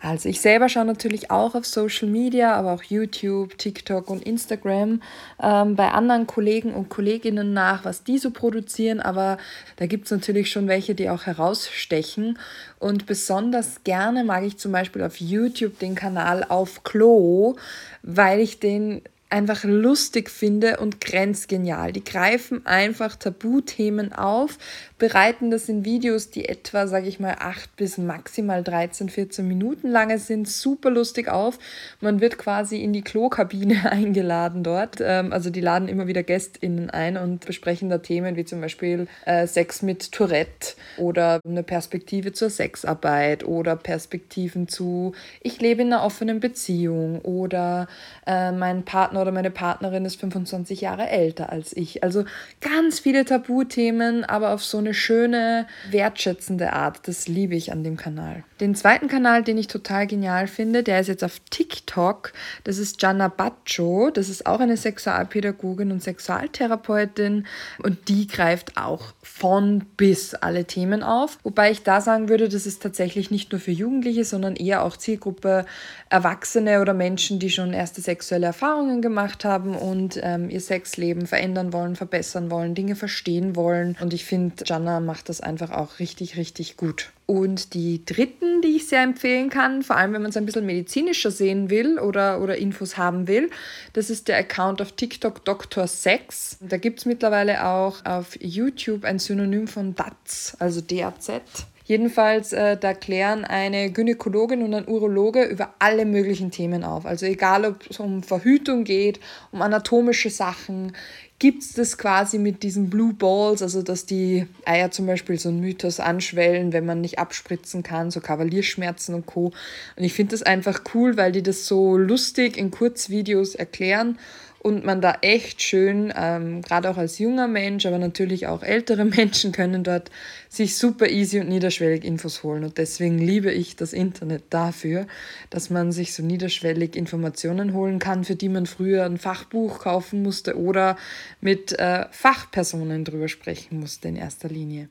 Also 0.00 0.28
ich 0.28 0.40
selber 0.40 0.68
schaue 0.68 0.84
natürlich 0.84 1.32
auch 1.32 1.56
auf 1.56 1.66
Social 1.66 2.08
Media, 2.08 2.54
aber 2.54 2.72
auch 2.72 2.84
YouTube, 2.84 3.58
TikTok 3.58 4.08
und 4.10 4.22
Instagram 4.22 5.02
ähm, 5.42 5.74
bei 5.74 5.90
anderen 5.90 6.28
Kollegen 6.28 6.72
und 6.72 6.88
Kolleginnen 6.88 7.52
nach, 7.52 7.84
was 7.84 8.04
die 8.04 8.18
so 8.18 8.30
produzieren. 8.30 9.00
Aber 9.00 9.38
da 9.74 9.86
gibt 9.86 10.04
es 10.04 10.12
natürlich 10.12 10.50
schon 10.50 10.68
welche, 10.68 10.94
die 10.94 11.10
auch 11.10 11.26
herausstechen. 11.26 12.38
Und 12.78 13.06
besonders 13.06 13.82
gerne 13.82 14.22
mag 14.22 14.44
ich 14.44 14.56
zum 14.56 14.70
Beispiel 14.70 15.02
auf 15.02 15.16
YouTube 15.16 15.80
den 15.80 15.96
Kanal 15.96 16.44
auf 16.48 16.84
Klo, 16.84 17.56
weil 18.04 18.38
ich 18.38 18.60
den 18.60 19.02
einfach 19.30 19.64
lustig 19.64 20.30
finde 20.30 20.78
und 20.78 21.00
grenzgenial. 21.00 21.92
Die 21.92 22.04
greifen 22.04 22.64
einfach 22.66 23.16
Tabuthemen 23.16 24.12
auf, 24.12 24.58
bereiten 24.98 25.50
das 25.50 25.68
in 25.68 25.84
Videos, 25.84 26.30
die 26.30 26.48
etwa, 26.48 26.86
sage 26.86 27.08
ich 27.08 27.20
mal, 27.20 27.36
8 27.38 27.76
bis 27.76 27.98
maximal 27.98 28.64
13, 28.64 29.08
14 29.08 29.46
Minuten 29.46 29.90
lange 29.90 30.18
sind, 30.18 30.48
super 30.48 30.90
lustig 30.90 31.28
auf. 31.28 31.58
Man 32.00 32.20
wird 32.20 32.38
quasi 32.38 32.82
in 32.82 32.92
die 32.92 33.02
Klokabine 33.02 33.90
eingeladen 33.92 34.62
dort. 34.62 34.96
Ähm, 35.00 35.32
also 35.32 35.50
die 35.50 35.60
laden 35.60 35.88
immer 35.88 36.06
wieder 36.06 36.22
GästInnen 36.22 36.90
ein 36.90 37.16
und 37.16 37.44
besprechen 37.44 37.90
da 37.90 37.98
Themen 37.98 38.36
wie 38.36 38.44
zum 38.44 38.60
Beispiel 38.60 39.08
äh, 39.26 39.46
Sex 39.46 39.82
mit 39.82 40.12
Tourette 40.12 40.74
oder 40.96 41.40
eine 41.44 41.62
Perspektive 41.62 42.32
zur 42.32 42.50
Sexarbeit 42.50 43.44
oder 43.44 43.76
Perspektiven 43.76 44.68
zu 44.68 45.12
ich 45.40 45.60
lebe 45.60 45.82
in 45.82 45.92
einer 45.92 46.04
offenen 46.04 46.40
Beziehung 46.40 47.20
oder 47.20 47.88
äh, 48.26 48.52
mein 48.52 48.84
Partner 48.84 49.17
oder 49.22 49.32
meine 49.32 49.50
Partnerin 49.50 50.04
ist 50.04 50.20
25 50.20 50.80
Jahre 50.80 51.08
älter 51.08 51.50
als 51.50 51.76
ich. 51.76 52.02
Also 52.02 52.24
ganz 52.60 53.00
viele 53.00 53.24
Tabuthemen, 53.24 54.24
aber 54.24 54.52
auf 54.52 54.64
so 54.64 54.78
eine 54.78 54.94
schöne, 54.94 55.66
wertschätzende 55.90 56.72
Art. 56.72 57.06
Das 57.06 57.28
liebe 57.28 57.54
ich 57.54 57.72
an 57.72 57.84
dem 57.84 57.96
Kanal. 57.96 58.44
Den 58.60 58.74
zweiten 58.74 59.08
Kanal, 59.08 59.42
den 59.42 59.58
ich 59.58 59.68
total 59.68 60.06
genial 60.06 60.46
finde, 60.46 60.82
der 60.82 61.00
ist 61.00 61.08
jetzt 61.08 61.24
auf 61.24 61.40
TikTok. 61.50 62.32
Das 62.64 62.78
ist 62.78 62.98
Gianna 62.98 63.28
Baccio. 63.28 64.10
Das 64.12 64.28
ist 64.28 64.46
auch 64.46 64.60
eine 64.60 64.76
Sexualpädagogin 64.76 65.92
und 65.92 66.02
Sexualtherapeutin 66.02 67.46
und 67.82 68.08
die 68.08 68.26
greift 68.26 68.76
auch 68.76 69.14
von 69.22 69.84
bis 69.96 70.34
alle 70.34 70.64
Themen 70.64 71.02
auf. 71.02 71.38
Wobei 71.42 71.70
ich 71.70 71.82
da 71.82 72.00
sagen 72.00 72.28
würde, 72.28 72.48
das 72.48 72.66
ist 72.66 72.82
tatsächlich 72.82 73.30
nicht 73.30 73.52
nur 73.52 73.60
für 73.60 73.70
Jugendliche, 73.70 74.24
sondern 74.24 74.56
eher 74.56 74.84
auch 74.84 74.96
Zielgruppe 74.96 75.64
Erwachsene 76.10 76.80
oder 76.80 76.94
Menschen, 76.94 77.38
die 77.38 77.50
schon 77.50 77.72
erste 77.72 78.00
sexuelle 78.00 78.46
Erfahrungen 78.46 79.02
gemacht 79.02 79.07
haben 79.44 79.74
und 79.74 80.18
ähm, 80.22 80.50
ihr 80.50 80.60
Sexleben 80.60 81.26
verändern 81.26 81.72
wollen, 81.72 81.96
verbessern 81.96 82.50
wollen, 82.50 82.74
Dinge 82.74 82.96
verstehen 82.96 83.56
wollen. 83.56 83.96
Und 84.00 84.12
ich 84.12 84.24
finde, 84.24 84.64
Jana 84.64 85.00
macht 85.00 85.28
das 85.28 85.40
einfach 85.40 85.70
auch 85.70 85.98
richtig, 85.98 86.36
richtig 86.36 86.76
gut. 86.76 87.10
Und 87.26 87.74
die 87.74 88.04
dritten, 88.06 88.62
die 88.62 88.76
ich 88.76 88.88
sehr 88.88 89.02
empfehlen 89.02 89.50
kann, 89.50 89.82
vor 89.82 89.96
allem 89.96 90.14
wenn 90.14 90.22
man 90.22 90.30
es 90.30 90.36
ein 90.36 90.46
bisschen 90.46 90.64
medizinischer 90.64 91.30
sehen 91.30 91.68
will 91.68 91.98
oder, 91.98 92.40
oder 92.40 92.56
Infos 92.56 92.96
haben 92.96 93.28
will, 93.28 93.50
das 93.92 94.08
ist 94.08 94.28
der 94.28 94.38
Account 94.38 94.80
auf 94.80 94.92
TikTok 94.92 95.44
Dr. 95.44 95.86
Sex. 95.86 96.56
Da 96.60 96.78
gibt 96.78 97.00
es 97.00 97.06
mittlerweile 97.06 97.66
auch 97.66 98.04
auf 98.04 98.38
YouTube 98.40 99.04
ein 99.04 99.18
Synonym 99.18 99.68
von 99.68 99.94
DAZ, 99.94 100.56
also 100.58 100.80
DAZ. 100.80 101.42
Jedenfalls, 101.88 102.52
äh, 102.52 102.76
da 102.76 102.92
klären 102.92 103.46
eine 103.46 103.90
Gynäkologin 103.90 104.62
und 104.62 104.74
ein 104.74 104.86
Urologe 104.86 105.44
über 105.44 105.72
alle 105.78 106.04
möglichen 106.04 106.50
Themen 106.50 106.84
auf. 106.84 107.06
Also 107.06 107.24
egal, 107.24 107.64
ob 107.64 107.76
es 107.88 107.98
um 107.98 108.22
Verhütung 108.22 108.84
geht, 108.84 109.20
um 109.52 109.62
anatomische 109.62 110.28
Sachen, 110.28 110.92
gibt 111.38 111.62
es 111.62 111.72
das 111.72 111.96
quasi 111.96 112.38
mit 112.38 112.62
diesen 112.62 112.90
Blue 112.90 113.14
Balls, 113.14 113.62
also 113.62 113.80
dass 113.80 114.04
die 114.04 114.46
Eier 114.66 114.90
zum 114.90 115.06
Beispiel 115.06 115.38
so 115.38 115.48
einen 115.48 115.60
Mythos 115.60 115.98
anschwellen, 115.98 116.74
wenn 116.74 116.84
man 116.84 117.00
nicht 117.00 117.18
abspritzen 117.18 117.82
kann, 117.82 118.10
so 118.10 118.20
Kavalierschmerzen 118.20 119.14
und 119.14 119.24
Co. 119.24 119.52
Und 119.96 120.04
ich 120.04 120.12
finde 120.12 120.32
das 120.32 120.42
einfach 120.42 120.82
cool, 120.94 121.16
weil 121.16 121.32
die 121.32 121.42
das 121.42 121.66
so 121.66 121.96
lustig 121.96 122.58
in 122.58 122.70
Kurzvideos 122.70 123.54
erklären 123.54 124.18
und 124.60 124.84
man 124.84 125.00
da 125.00 125.18
echt 125.22 125.62
schön, 125.62 126.12
ähm, 126.16 126.62
gerade 126.62 126.90
auch 126.90 126.96
als 126.96 127.18
junger 127.18 127.46
Mensch, 127.46 127.86
aber 127.86 127.98
natürlich 127.98 128.46
auch 128.46 128.62
ältere 128.62 129.04
Menschen 129.04 129.52
können 129.52 129.84
dort 129.84 130.10
sich 130.48 130.76
super 130.76 131.08
easy 131.08 131.40
und 131.40 131.48
niederschwellig 131.48 132.04
Infos 132.04 132.42
holen. 132.42 132.64
Und 132.64 132.78
deswegen 132.78 133.18
liebe 133.18 133.52
ich 133.52 133.76
das 133.76 133.92
Internet 133.92 134.44
dafür, 134.50 135.06
dass 135.50 135.70
man 135.70 135.92
sich 135.92 136.14
so 136.14 136.22
niederschwellig 136.22 136.96
Informationen 136.96 137.72
holen 137.72 137.98
kann, 137.98 138.24
für 138.24 138.36
die 138.36 138.48
man 138.48 138.66
früher 138.66 139.04
ein 139.04 139.18
Fachbuch 139.18 139.80
kaufen 139.80 140.22
musste 140.22 140.58
oder 140.58 140.96
mit 141.40 141.78
äh, 141.78 142.06
Fachpersonen 142.10 143.04
drüber 143.04 143.28
sprechen 143.28 143.80
musste 143.80 144.08
in 144.08 144.16
erster 144.16 144.48
Linie. 144.48 144.88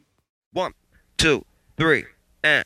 One, 0.53 0.71
two, 1.17 1.41
three, 1.77 2.05
and 2.43 2.65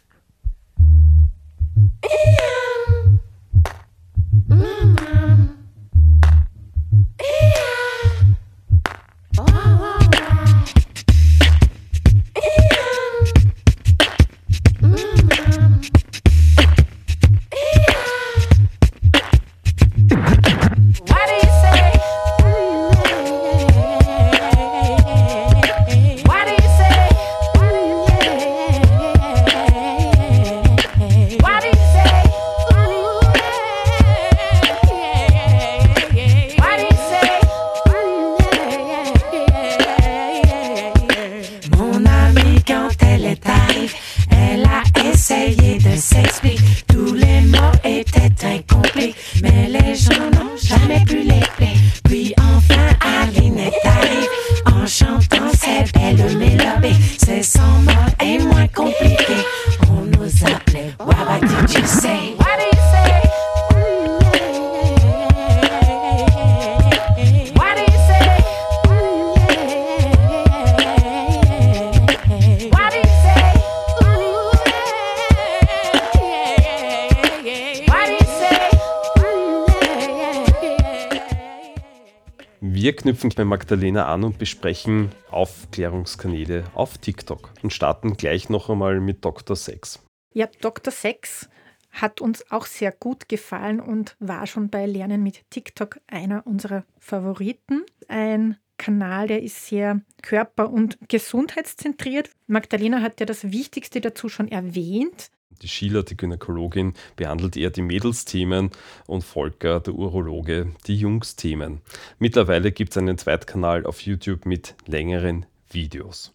knüpfen 83.01 83.31
bei 83.35 83.45
Magdalena 83.45 84.07
an 84.07 84.23
und 84.23 84.37
besprechen 84.37 85.11
Aufklärungskanäle 85.29 86.65
auf 86.73 86.97
TikTok 86.97 87.51
und 87.63 87.73
starten 87.73 88.15
gleich 88.15 88.49
noch 88.49 88.69
einmal 88.69 88.99
mit 88.99 89.25
Dr. 89.25 89.55
Sex. 89.55 89.99
Ja, 90.33 90.47
Dr. 90.61 90.93
Sex 90.93 91.49
hat 91.89 92.21
uns 92.21 92.49
auch 92.51 92.65
sehr 92.65 92.91
gut 92.91 93.27
gefallen 93.27 93.79
und 93.79 94.15
war 94.19 94.47
schon 94.47 94.69
bei 94.69 94.85
Lernen 94.85 95.23
mit 95.23 95.49
TikTok 95.49 95.99
einer 96.07 96.45
unserer 96.45 96.85
Favoriten. 96.99 97.83
Ein 98.07 98.57
Kanal, 98.77 99.27
der 99.27 99.43
ist 99.43 99.67
sehr 99.67 100.01
körper- 100.21 100.71
und 100.71 100.97
gesundheitszentriert. 101.09 102.29
Magdalena 102.47 103.01
hat 103.01 103.19
ja 103.19 103.25
das 103.25 103.51
Wichtigste 103.51 103.99
dazu 103.99 104.29
schon 104.29 104.47
erwähnt. 104.47 105.31
Die 105.61 105.67
Sheila, 105.67 106.01
die 106.01 106.17
Gynäkologin, 106.17 106.93
behandelt 107.15 107.55
eher 107.55 107.69
die 107.69 107.81
Mädelsthemen 107.81 108.71
und 109.07 109.23
Volker, 109.23 109.79
der 109.79 109.93
Urologe, 109.93 110.71
die 110.87 110.95
Jungsthemen. 110.95 111.81
Mittlerweile 112.19 112.71
gibt 112.71 112.91
es 112.91 112.97
einen 112.97 113.17
Zweitkanal 113.17 113.85
auf 113.85 114.01
YouTube 114.01 114.45
mit 114.45 114.75
längeren 114.85 115.45
Videos. 115.69 116.33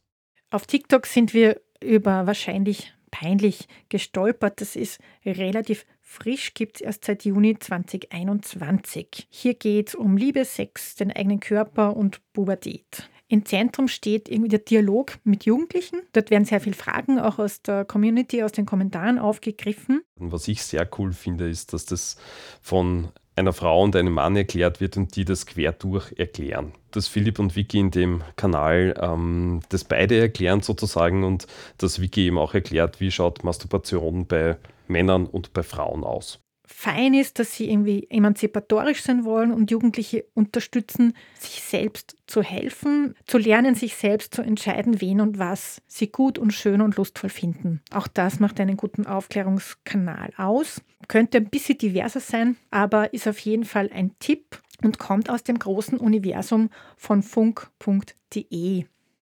Auf 0.51 0.67
TikTok 0.67 1.07
sind 1.07 1.35
wir 1.35 1.61
über 1.83 2.27
wahrscheinlich 2.27 2.93
peinlich 3.11 3.67
gestolpert. 3.89 4.61
Das 4.61 4.77
ist 4.77 5.01
relativ 5.25 5.87
frisch, 6.01 6.55
gibt 6.55 6.77
es 6.77 6.81
erst 6.83 7.05
seit 7.05 7.25
Juni 7.25 7.59
2021. 7.59 9.27
Hier 9.31 9.55
geht 9.55 9.89
es 9.89 9.95
um 9.95 10.17
Liebe, 10.17 10.45
Sex, 10.45 10.95
den 10.95 11.13
eigenen 11.13 11.41
Körper 11.41 11.97
und 11.97 12.21
Pubertät. 12.33 13.11
Im 13.29 13.45
Zentrum 13.45 13.89
steht 13.89 14.29
irgendwie 14.29 14.49
der 14.49 14.61
Dialog 14.61 15.19
mit 15.25 15.45
Jugendlichen. 15.45 16.01
Dort 16.13 16.31
werden 16.31 16.45
sehr 16.45 16.61
viele 16.61 16.77
Fragen 16.77 17.19
auch 17.19 17.39
aus 17.39 17.61
der 17.63 17.85
Community, 17.85 18.43
aus 18.43 18.53
den 18.53 18.67
Kommentaren 18.67 19.19
aufgegriffen. 19.19 20.03
Was 20.17 20.47
ich 20.47 20.63
sehr 20.63 20.89
cool 20.99 21.13
finde, 21.13 21.49
ist, 21.49 21.73
dass 21.73 21.87
das 21.87 22.17
von 22.63 23.09
einer 23.35 23.53
Frau 23.53 23.83
und 23.83 23.97
einem 23.97 24.15
Mann 24.15 24.37
erklärt 24.37 24.81
wird 24.81 24.97
und 24.97 25.15
die 25.17 25.25
das 25.25 25.45
quer 25.45 25.73
durch 25.73 26.13
erklären. 26.17 26.73
Dass 26.93 27.09
Philipp 27.09 27.39
und 27.39 27.57
Vicky 27.57 27.81
in 27.81 27.91
dem 27.91 28.23
Kanal 28.37 28.95
ähm, 29.01 29.61
das 29.69 29.85
beide 29.85 30.19
erklären 30.19 30.63
sozusagen 30.63 31.25
und 31.25 31.47
dass 31.79 32.01
Vicky 32.01 32.27
eben 32.27 32.39
auch 32.39 32.55
erklärt, 32.55 33.01
wie 33.01 33.11
schaut 33.11 33.45
Masturbation 33.45 34.27
bei 34.27 34.57
Männern 34.89 35.27
und 35.27 35.53
bei 35.53 35.63
Frauen 35.63 36.05
aus. 36.05 36.46
Fein 36.67 37.15
ist, 37.15 37.39
dass 37.39 37.55
sie 37.55 37.71
irgendwie 37.71 38.07
emanzipatorisch 38.11 39.03
sein 39.03 39.25
wollen 39.25 39.53
und 39.53 39.71
Jugendliche 39.71 40.25
unterstützen, 40.35 41.15
sich 41.39 41.63
selbst 41.63 42.17
zu 42.27 42.43
helfen, 42.43 43.15
zu 43.27 43.39
lernen, 43.39 43.75
sich 43.75 43.95
selbst 43.95 44.35
zu 44.35 44.43
entscheiden, 44.43 45.01
wen 45.01 45.21
und 45.21 45.39
was 45.39 45.81
sie 45.87 46.09
gut 46.09 46.39
und 46.39 46.53
schön 46.53 46.81
und 46.81 46.97
lustvoll 46.97 47.31
finden. 47.31 47.83
Auch 47.93 48.09
das 48.09 48.41
macht 48.41 48.61
einen 48.61 48.77
guten 48.77 49.07
Aufklärungskanal 49.07 50.33
aus. 50.37 50.83
Könnte 51.09 51.39
ein 51.39 51.49
bisschen 51.49 51.79
diverser 51.79 52.21
sein, 52.21 52.57
aber 52.71 53.15
ist 53.15 53.29
auf 53.29 53.39
jeden 53.39 53.65
Fall 53.65 53.91
ein 53.95 54.13
Tipp 54.19 54.61
und 54.83 54.99
kommt 54.99 55.31
aus 55.31 55.45
dem 55.45 55.59
großen 55.59 55.99
Universum 55.99 56.71
von 56.97 57.23
funk.de. 57.23 58.85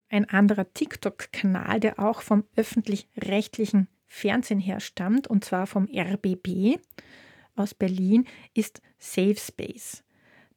Ein 0.09 0.29
anderer 0.29 0.73
TikTok-Kanal, 0.73 1.81
der 1.81 1.99
auch 1.99 2.23
vom 2.23 2.45
öffentlich-rechtlichen 2.55 3.89
Fernsehen 4.07 4.61
her 4.61 4.79
stammt, 4.79 5.27
und 5.27 5.45
zwar 5.45 5.67
vom 5.67 5.89
RBB 5.93 6.79
aus 7.57 7.75
Berlin, 7.75 8.27
ist 8.55 8.81
Safe 8.99 9.37
Space. 9.37 10.03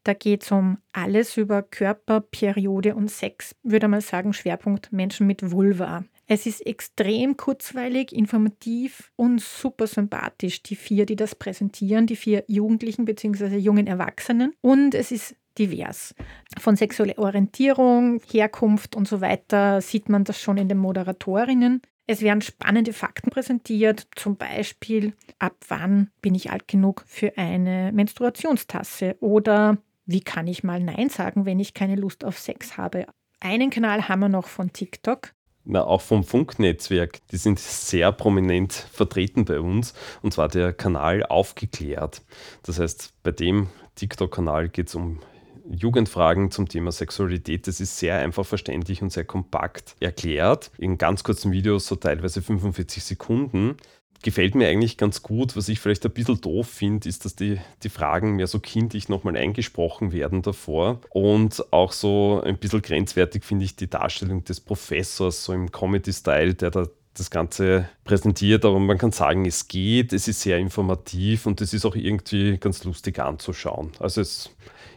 Da 0.03 0.13
geht 0.13 0.43
es 0.43 0.51
um 0.51 0.77
alles 0.93 1.36
über 1.36 1.62
Körper, 1.63 2.21
Periode 2.21 2.95
und 2.95 3.12
Sex, 3.12 3.55
würde 3.63 3.89
man 3.89 3.99
sagen, 3.99 4.31
Schwerpunkt 4.31 4.93
Menschen 4.93 5.27
mit 5.27 5.51
Vulva. 5.51 6.05
Es 6.27 6.45
ist 6.45 6.65
extrem 6.65 7.36
kurzweilig, 7.36 8.13
informativ 8.13 9.12
und 9.15 9.41
super 9.41 9.88
sympathisch, 9.88 10.63
die 10.63 10.75
vier, 10.75 11.05
die 11.05 11.15
das 11.15 11.36
präsentieren, 11.36 12.05
die 12.05 12.15
vier 12.15 12.43
Jugendlichen 12.47 13.05
bzw. 13.05 13.57
jungen 13.57 13.88
Erwachsenen. 13.88 14.53
Und 14.62 14.95
es 14.95 15.12
ist 15.12 15.36
divers. 15.57 16.15
Von 16.57 16.75
sexueller 16.75 17.17
Orientierung, 17.17 18.21
Herkunft 18.29 18.95
und 18.95 19.07
so 19.07 19.21
weiter 19.21 19.81
sieht 19.81 20.10
man 20.10 20.23
das 20.23 20.39
schon 20.39 20.57
in 20.57 20.69
den 20.69 20.77
Moderatorinnen. 20.77 21.81
Es 22.10 22.22
werden 22.22 22.41
spannende 22.41 22.93
Fakten 22.93 23.30
präsentiert, 23.30 24.08
zum 24.15 24.38
Beispiel, 24.38 25.13
ab 25.39 25.58
wann 25.67 26.10
bin 26.22 26.36
ich 26.36 26.52
alt 26.52 26.65
genug 26.70 27.04
für 27.06 27.38
eine 27.38 27.91
Menstruationstasse 27.91 29.17
oder 29.20 29.78
wie 30.06 30.22
kann 30.22 30.48
ich 30.48 30.63
mal 30.63 30.82
Nein 30.82 31.10
sagen, 31.10 31.46
wenn 31.46 31.60
ich 31.60 31.74
keine 31.74 31.98
Lust 31.98 32.24
auf 32.24 32.39
Sex 32.39 32.78
habe. 32.78 33.08
Einen 33.41 33.70
Kanal 33.70 34.08
haben 34.08 34.22
wir 34.22 34.30
noch 34.30 34.48
von 34.48 34.72
TikTok. 34.72 35.34
Na, 35.65 35.84
auch 35.84 36.00
vom 36.00 36.24
Funknetzwerk, 36.24 37.20
die 37.28 37.36
sind 37.36 37.60
sehr 37.60 38.13
prominent 38.13 38.72
vertreten 38.72 39.43
bei 39.43 39.60
uns, 39.60 39.93
und 40.22 40.34
zwar 40.34 40.48
der 40.48 40.72
Kanal 40.72 41.26
Aufgeklärt. 41.26 42.22
Das 42.63 42.80
heißt, 42.80 43.15
bei 43.22 43.32
dem 43.32 43.67
TikTok-Kanal 43.96 44.70
geht 44.70 44.88
es 44.88 44.96
um 44.96 45.20
Jugendfragen 45.69 46.51
zum 46.51 46.67
Thema 46.67 46.91
Sexualität. 46.91 47.67
Das 47.67 47.80
ist 47.80 47.97
sehr 47.97 48.17
einfach 48.19 48.45
verständlich 48.45 49.01
und 49.01 49.12
sehr 49.12 49.25
kompakt 49.25 49.95
erklärt. 49.99 50.71
In 50.77 50.97
ganz 50.97 51.23
kurzen 51.23 51.51
Videos, 51.51 51.88
so 51.88 51.95
teilweise 51.95 52.41
45 52.41 53.03
Sekunden. 53.03 53.77
Gefällt 54.23 54.56
mir 54.56 54.67
eigentlich 54.67 54.97
ganz 54.97 55.21
gut. 55.21 55.56
Was 55.56 55.69
ich 55.69 55.80
vielleicht 55.80 56.06
ein 56.06 56.12
bisschen 56.12 56.41
doof 56.41 56.67
finde, 56.67 57.08
ist, 57.08 57.23
dass 57.23 57.36
die, 57.36 57.60
die 57.84 57.89
Fragen 57.89 58.36
mehr 58.36 58.47
so 58.47 58.60
kindlich 58.60 59.10
nochmal 59.10 59.38
eingesprochen 59.38 60.12
werden 60.12 60.41
davor. 60.41 61.01
Und 61.12 61.63
auch 61.71 61.91
so 61.91 62.41
ein 62.43 62.58
bisschen 62.58 62.82
grenzwertig 62.82 63.43
finde 63.43 63.65
ich 63.65 63.75
die 63.75 63.89
Darstellung 63.89 64.43
des 64.43 64.60
Professors, 64.60 65.43
so 65.43 65.53
im 65.53 65.71
Comedy-Style, 65.71 66.56
der 66.56 66.71
da 66.71 66.88
das 67.13 67.30
Ganze 67.32 67.89
präsentiert, 68.03 68.63
aber 68.63 68.80
man 68.80 68.97
kann 68.97 69.12
sagen, 69.12 69.45
es 69.45 69.67
geht, 69.67 70.13
es 70.13 70.27
ist 70.27 70.41
sehr 70.41 70.58
informativ 70.58 71.45
und 71.45 71.62
es 71.62 71.73
ist 71.73 71.86
auch 71.86 71.95
irgendwie 71.95 72.58
ganz 72.58 72.84
lustig 72.84 73.19
anzuschauen. 73.19 73.91
Also 73.99 74.21
es 74.21 74.51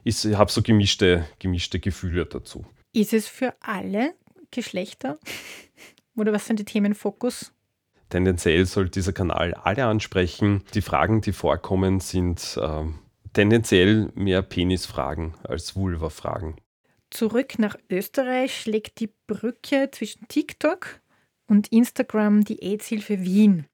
ich 0.05 0.25
habe 0.27 0.51
so 0.51 0.63
gemischte, 0.63 1.27
gemischte 1.39 1.81
Gefühle 1.81 2.27
dazu. 2.27 2.65
Ist 2.93 3.13
es 3.13 3.29
für 3.29 3.55
alle 3.61 4.15
Geschlechter? 4.51 5.19
Oder 6.17 6.33
was 6.33 6.47
sind 6.47 6.59
die 6.59 6.65
Themenfokus? 6.65 7.53
Tendenziell 8.09 8.67
soll 8.67 8.89
dieser 8.89 9.13
Kanal 9.13 9.55
alle 9.55 9.87
ansprechen. 9.87 10.65
Die 10.75 10.83
Fragen, 10.83 11.21
die 11.21 11.33
vorkommen, 11.33 12.01
sind 12.01 12.59
äh, 12.61 12.85
tendenziell 13.33 14.11
mehr 14.15 14.43
Penisfragen 14.43 15.35
als 15.45 15.77
Vulva-Fragen. 15.77 16.57
Zurück 17.11 17.59
nach 17.59 17.77
Österreich 17.89 18.61
schlägt 18.61 19.01
die 19.01 19.13
Brücke 19.27 19.91
zwischen 19.93 20.27
TikTok 20.29 21.01
und 21.47 21.69
Instagram 21.69 22.45
die 22.45 22.63
AIDS-Hilfe 22.63 23.21
Wien. 23.23 23.67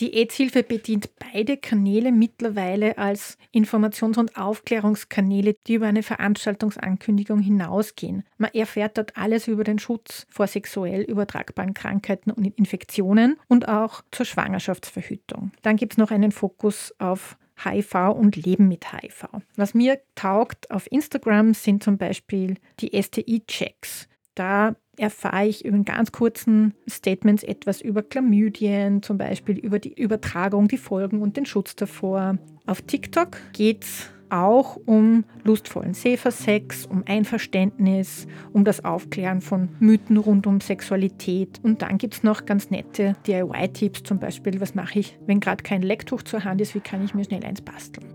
Die 0.00 0.14
AIDS-Hilfe 0.14 0.62
bedient 0.62 1.10
beide 1.18 1.56
Kanäle 1.56 2.12
mittlerweile 2.12 2.98
als 2.98 3.36
Informations- 3.52 4.16
und 4.16 4.36
Aufklärungskanäle, 4.36 5.56
die 5.66 5.74
über 5.74 5.86
eine 5.86 6.04
Veranstaltungsankündigung 6.04 7.40
hinausgehen. 7.40 8.22
Man 8.36 8.54
erfährt 8.54 8.96
dort 8.96 9.16
alles 9.16 9.48
über 9.48 9.64
den 9.64 9.80
Schutz 9.80 10.26
vor 10.30 10.46
sexuell 10.46 11.02
übertragbaren 11.02 11.74
Krankheiten 11.74 12.30
und 12.30 12.46
Infektionen 12.56 13.36
und 13.48 13.68
auch 13.68 14.02
zur 14.12 14.24
Schwangerschaftsverhütung. 14.24 15.50
Dann 15.62 15.76
gibt 15.76 15.94
es 15.94 15.98
noch 15.98 16.12
einen 16.12 16.30
Fokus 16.30 16.94
auf 16.98 17.36
HIV 17.64 18.12
und 18.14 18.36
Leben 18.36 18.68
mit 18.68 18.92
HIV. 18.92 19.26
Was 19.56 19.74
mir 19.74 20.00
taugt 20.14 20.70
auf 20.70 20.90
Instagram 20.92 21.54
sind 21.54 21.82
zum 21.82 21.98
Beispiel 21.98 22.54
die 22.78 23.02
STI-Checks. 23.02 24.08
Da 24.36 24.76
erfahre 24.98 25.46
ich 25.46 25.64
in 25.64 25.84
ganz 25.84 26.12
kurzen 26.12 26.74
Statements 26.88 27.42
etwas 27.42 27.80
über 27.80 28.02
Chlamydien, 28.02 29.02
zum 29.02 29.18
Beispiel 29.18 29.58
über 29.58 29.78
die 29.78 29.92
Übertragung, 29.94 30.68
die 30.68 30.78
Folgen 30.78 31.22
und 31.22 31.36
den 31.36 31.46
Schutz 31.46 31.76
davor. 31.76 32.38
Auf 32.66 32.82
TikTok 32.82 33.38
geht 33.52 33.84
es 33.84 34.10
auch 34.30 34.78
um 34.84 35.24
lustvollen 35.44 35.94
Sex, 35.94 36.86
um 36.86 37.02
Einverständnis, 37.06 38.26
um 38.52 38.64
das 38.64 38.84
Aufklären 38.84 39.40
von 39.40 39.70
Mythen 39.80 40.16
rund 40.16 40.46
um 40.46 40.60
Sexualität. 40.60 41.60
Und 41.62 41.82
dann 41.82 41.98
gibt 41.98 42.14
es 42.14 42.22
noch 42.22 42.44
ganz 42.44 42.70
nette 42.70 43.14
DIY-Tipps, 43.26 44.02
zum 44.02 44.18
Beispiel, 44.18 44.60
was 44.60 44.74
mache 44.74 44.98
ich, 44.98 45.18
wenn 45.26 45.40
gerade 45.40 45.62
kein 45.62 45.82
Lecktuch 45.82 46.22
zur 46.22 46.44
Hand 46.44 46.60
ist, 46.60 46.74
wie 46.74 46.80
kann 46.80 47.04
ich 47.04 47.14
mir 47.14 47.24
schnell 47.24 47.44
eins 47.44 47.60
basteln. 47.60 48.06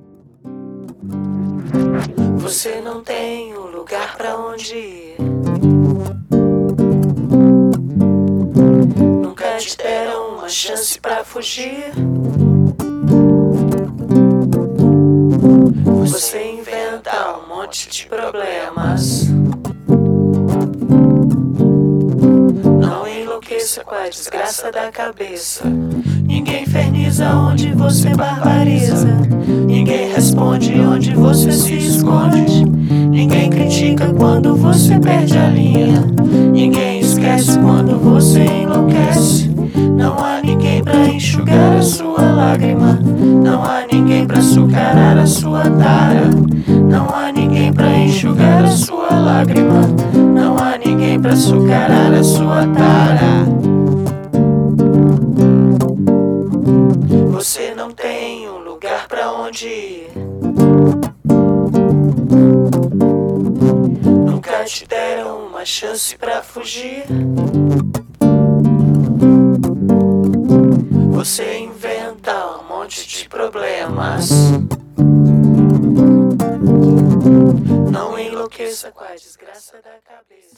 Você 2.38 2.82
não 2.82 3.04
tem 3.04 3.56
um 3.58 3.72
lugar 3.72 4.15
pra 4.17 4.38
onde 4.38 4.76
ir. 4.76 5.83
Te 9.59 9.77
deram 9.77 10.35
uma 10.35 10.49
chance 10.49 10.99
pra 10.99 11.23
fugir. 11.23 11.93
Você 16.01 16.53
inventa 16.53 17.37
um 17.37 17.47
monte 17.55 17.87
de 17.89 18.07
problemas. 18.07 19.27
Não 22.79 23.07
enlouqueça 23.07 23.83
com 23.83 23.93
a 23.93 24.09
desgraça 24.09 24.71
da 24.71 24.91
cabeça. 24.91 25.63
Ninguém 26.25 26.63
inferniza 26.63 27.29
onde 27.35 27.73
você 27.73 28.09
barbariza. 28.09 29.07
Ninguém 29.67 30.11
responde 30.11 30.73
onde 30.79 31.13
você 31.13 31.51
se 31.51 31.77
esconde. 31.77 32.65
Ninguém 32.65 33.49
critica 33.49 34.11
quando 34.13 34.55
você 34.55 34.99
perde 34.99 35.37
a 35.37 35.47
linha. 35.47 36.01
Ninguém 36.51 36.99
esquece 36.99 37.59
quando 37.59 37.99
você 37.99 38.43
enlouquece. 38.43 39.42
Açucarar 44.43 45.17
a 45.17 45.25
sua 45.25 45.62
tara. 45.62 46.29
Não 46.67 47.08
há 47.15 47.32
ninguém 47.32 47.71
pra 47.71 47.89
enxugar 47.97 48.65
a 48.65 48.71
sua 48.71 49.10
lágrima. 49.10 49.82
Não 50.13 50.58
há 50.58 50.77
ninguém 50.77 51.19
pra 51.19 51.32
açucarar 51.32 52.13
a 52.13 52.23
sua 52.23 52.67
tara. 52.67 53.45
Você 57.32 57.73
não 57.75 57.91
tem 57.91 58.49
um 58.49 58.60
lugar 58.60 59.08
pra 59.08 59.32
onde 59.32 59.67
ir. 59.67 60.12
Nunca 64.25 64.65
te 64.65 64.86
deram 64.86 65.47
uma 65.47 65.63
chance 65.63 66.17
pra 66.17 66.41
fugir. 66.41 67.06
Você 71.12 71.60
problemas. 73.43 74.53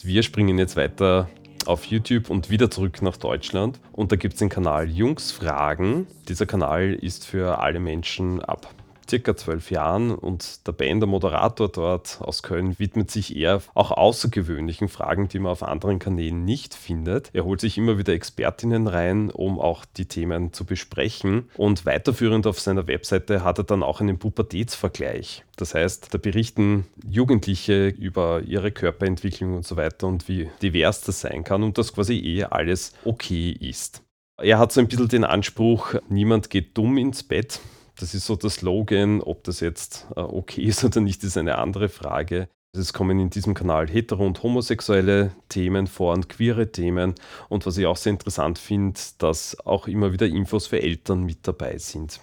Wir 0.03 0.23
springen 0.23 0.59
jetzt 0.59 0.75
weiter 0.75 1.27
auf 1.65 1.85
YouTube 1.85 2.29
und 2.29 2.49
wieder 2.51 2.69
zurück 2.69 3.01
nach 3.01 3.17
Deutschland. 3.17 3.79
Und 3.91 4.11
da 4.11 4.15
gibt 4.15 4.35
es 4.35 4.39
den 4.39 4.49
Kanal 4.49 4.87
Jungs 4.87 5.31
Fragen. 5.31 6.05
Dieser 6.27 6.45
Kanal 6.45 6.93
ist 6.93 7.25
für 7.25 7.59
alle 7.59 7.79
Menschen 7.79 8.43
ab 8.43 8.67
circa 9.09 9.35
zwölf 9.35 9.71
Jahren 9.71 10.11
und 10.11 10.65
der 10.67 10.71
Ben, 10.71 10.99
der 10.99 11.07
Moderator 11.07 11.69
dort 11.69 12.19
aus 12.21 12.43
Köln, 12.43 12.77
widmet 12.79 13.11
sich 13.11 13.35
eher 13.35 13.61
auch 13.73 13.91
außergewöhnlichen 13.91 14.87
Fragen, 14.87 15.27
die 15.27 15.39
man 15.39 15.51
auf 15.51 15.63
anderen 15.63 15.99
Kanälen 15.99 16.45
nicht 16.45 16.73
findet. 16.73 17.29
Er 17.33 17.45
holt 17.45 17.61
sich 17.61 17.77
immer 17.77 17.97
wieder 17.97 18.13
Expertinnen 18.13 18.87
rein, 18.87 19.29
um 19.29 19.59
auch 19.59 19.85
die 19.85 20.05
Themen 20.05 20.53
zu 20.53 20.65
besprechen. 20.65 21.49
Und 21.55 21.85
weiterführend 21.85 22.47
auf 22.47 22.59
seiner 22.59 22.87
Webseite 22.87 23.43
hat 23.43 23.57
er 23.57 23.63
dann 23.63 23.83
auch 23.83 24.01
einen 24.01 24.17
Pubertätsvergleich. 24.19 25.43
Das 25.55 25.73
heißt, 25.73 26.13
da 26.13 26.17
berichten 26.17 26.85
Jugendliche 27.07 27.87
über 27.87 28.41
ihre 28.41 28.71
Körperentwicklung 28.71 29.55
und 29.55 29.65
so 29.65 29.77
weiter 29.77 30.07
und 30.07 30.27
wie 30.27 30.49
divers 30.61 31.01
das 31.01 31.21
sein 31.21 31.43
kann 31.43 31.63
und 31.63 31.77
dass 31.77 31.93
quasi 31.93 32.17
eh 32.17 32.43
alles 32.43 32.93
okay 33.05 33.51
ist. 33.51 34.01
Er 34.37 34.59
hat 34.59 34.73
so 34.73 34.81
ein 34.81 34.87
bisschen 34.87 35.07
den 35.07 35.23
Anspruch, 35.23 35.95
niemand 36.09 36.49
geht 36.49 36.77
dumm 36.77 36.97
ins 36.97 37.23
Bett. 37.23 37.61
Das 37.99 38.13
ist 38.13 38.25
so 38.25 38.35
der 38.35 38.49
Slogan. 38.49 39.21
Ob 39.21 39.43
das 39.43 39.59
jetzt 39.59 40.07
äh, 40.15 40.19
okay 40.19 40.63
ist 40.63 40.83
oder 40.83 41.01
nicht, 41.01 41.23
ist 41.23 41.37
eine 41.37 41.57
andere 41.57 41.89
Frage. 41.89 42.49
Es 42.77 42.91
kommen 42.91 43.19
in 43.19 43.29
diesem 43.29 43.53
Kanal 43.53 43.87
hetero- 43.87 44.25
und 44.25 44.43
homosexuelle 44.43 45.31
Themen 45.47 45.87
vor 45.87 46.13
und 46.13 46.27
queere 46.27 46.71
Themen. 46.73 47.15
Und 47.47 47.65
was 47.65 47.77
ich 47.77 47.85
auch 47.85 47.95
sehr 47.95 48.11
interessant 48.11 48.59
finde, 48.59 48.99
dass 49.17 49.57
auch 49.65 49.87
immer 49.87 50.11
wieder 50.11 50.27
Infos 50.27 50.67
für 50.67 50.81
Eltern 50.81 51.23
mit 51.23 51.47
dabei 51.47 51.77
sind. 51.77 52.19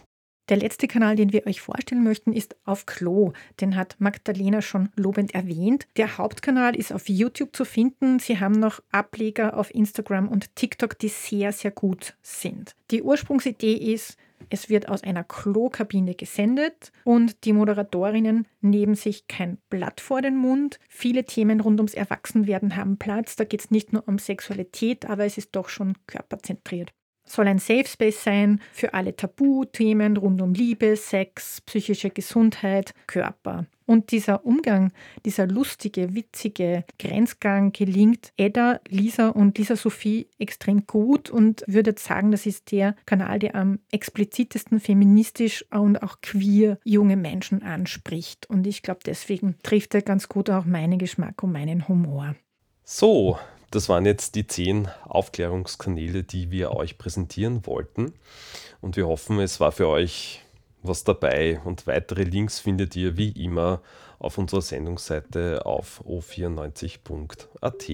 Der 0.48 0.56
letzte 0.56 0.88
Kanal, 0.88 1.16
den 1.16 1.32
wir 1.32 1.46
euch 1.46 1.60
vorstellen 1.62 2.02
möchten, 2.02 2.32
ist 2.32 2.56
auf 2.64 2.84
Klo. 2.84 3.32
Den 3.60 3.76
hat 3.76 3.96
Magdalena 4.00 4.60
schon 4.60 4.90
lobend 4.96 5.34
erwähnt. 5.34 5.86
Der 5.96 6.18
Hauptkanal 6.18 6.76
ist 6.76 6.92
auf 6.92 7.08
YouTube 7.08 7.56
zu 7.56 7.64
finden. 7.64 8.18
Sie 8.18 8.38
haben 8.38 8.58
noch 8.58 8.82
Ableger 8.90 9.56
auf 9.56 9.74
Instagram 9.74 10.28
und 10.28 10.54
TikTok, 10.56 10.98
die 10.98 11.08
sehr, 11.08 11.52
sehr 11.52 11.70
gut 11.70 12.14
sind. 12.20 12.74
Die 12.90 13.02
Ursprungsidee 13.02 13.94
ist, 13.94 14.18
es 14.50 14.68
wird 14.68 14.88
aus 14.88 15.02
einer 15.02 15.24
Klokabine 15.24 16.14
gesendet 16.14 16.92
und 17.04 17.44
die 17.44 17.52
Moderatorinnen 17.52 18.46
nehmen 18.60 18.94
sich 18.94 19.26
kein 19.28 19.58
Blatt 19.70 20.00
vor 20.00 20.22
den 20.22 20.36
Mund. 20.36 20.78
Viele 20.88 21.24
Themen 21.24 21.60
rund 21.60 21.80
ums 21.80 21.94
Erwachsenwerden 21.94 22.76
haben 22.76 22.98
Platz. 22.98 23.36
Da 23.36 23.44
geht 23.44 23.60
es 23.60 23.70
nicht 23.70 23.92
nur 23.92 24.06
um 24.06 24.18
Sexualität, 24.18 25.06
aber 25.06 25.24
es 25.24 25.38
ist 25.38 25.54
doch 25.56 25.68
schon 25.68 25.94
körperzentriert. 26.06 26.92
Soll 27.32 27.48
ein 27.48 27.58
Safe 27.58 27.86
Space 27.86 28.24
sein 28.24 28.60
für 28.74 28.92
alle 28.92 29.16
Tabuthemen 29.16 30.18
rund 30.18 30.42
um 30.42 30.52
Liebe, 30.52 30.96
Sex, 30.96 31.62
psychische 31.62 32.10
Gesundheit, 32.10 32.92
Körper. 33.06 33.64
Und 33.86 34.10
dieser 34.10 34.44
Umgang, 34.44 34.92
dieser 35.24 35.46
lustige, 35.46 36.14
witzige 36.14 36.84
Grenzgang 36.98 37.72
gelingt 37.72 38.34
Edda, 38.36 38.80
Lisa 38.86 39.30
und 39.30 39.56
Lisa 39.56 39.76
Sophie 39.76 40.28
extrem 40.38 40.86
gut 40.86 41.30
und 41.30 41.64
würde 41.66 41.94
sagen, 41.96 42.32
das 42.32 42.44
ist 42.44 42.70
der 42.70 42.96
Kanal, 43.06 43.38
der 43.38 43.54
am 43.54 43.78
explizitesten 43.90 44.78
feministisch 44.78 45.64
und 45.70 46.02
auch 46.02 46.20
queer 46.20 46.76
junge 46.84 47.16
Menschen 47.16 47.62
anspricht. 47.62 48.44
Und 48.50 48.66
ich 48.66 48.82
glaube, 48.82 49.00
deswegen 49.06 49.56
trifft 49.62 49.94
er 49.94 50.02
ganz 50.02 50.28
gut 50.28 50.50
auch 50.50 50.66
meinen 50.66 50.98
Geschmack 50.98 51.42
und 51.42 51.52
meinen 51.52 51.88
Humor. 51.88 52.34
So, 52.84 53.38
das 53.72 53.88
waren 53.88 54.04
jetzt 54.04 54.34
die 54.34 54.46
zehn 54.46 54.88
Aufklärungskanäle, 55.04 56.22
die 56.22 56.50
wir 56.50 56.72
euch 56.72 56.98
präsentieren 56.98 57.66
wollten. 57.66 58.12
Und 58.82 58.96
wir 58.96 59.08
hoffen, 59.08 59.40
es 59.40 59.60
war 59.60 59.72
für 59.72 59.88
euch 59.88 60.42
was 60.82 61.04
dabei. 61.04 61.60
Und 61.64 61.86
weitere 61.86 62.24
Links 62.24 62.60
findet 62.60 62.94
ihr 62.96 63.16
wie 63.16 63.30
immer 63.30 63.80
auf 64.18 64.36
unserer 64.36 64.60
Sendungsseite 64.60 65.64
auf 65.64 66.04
o94.at. 66.06 67.88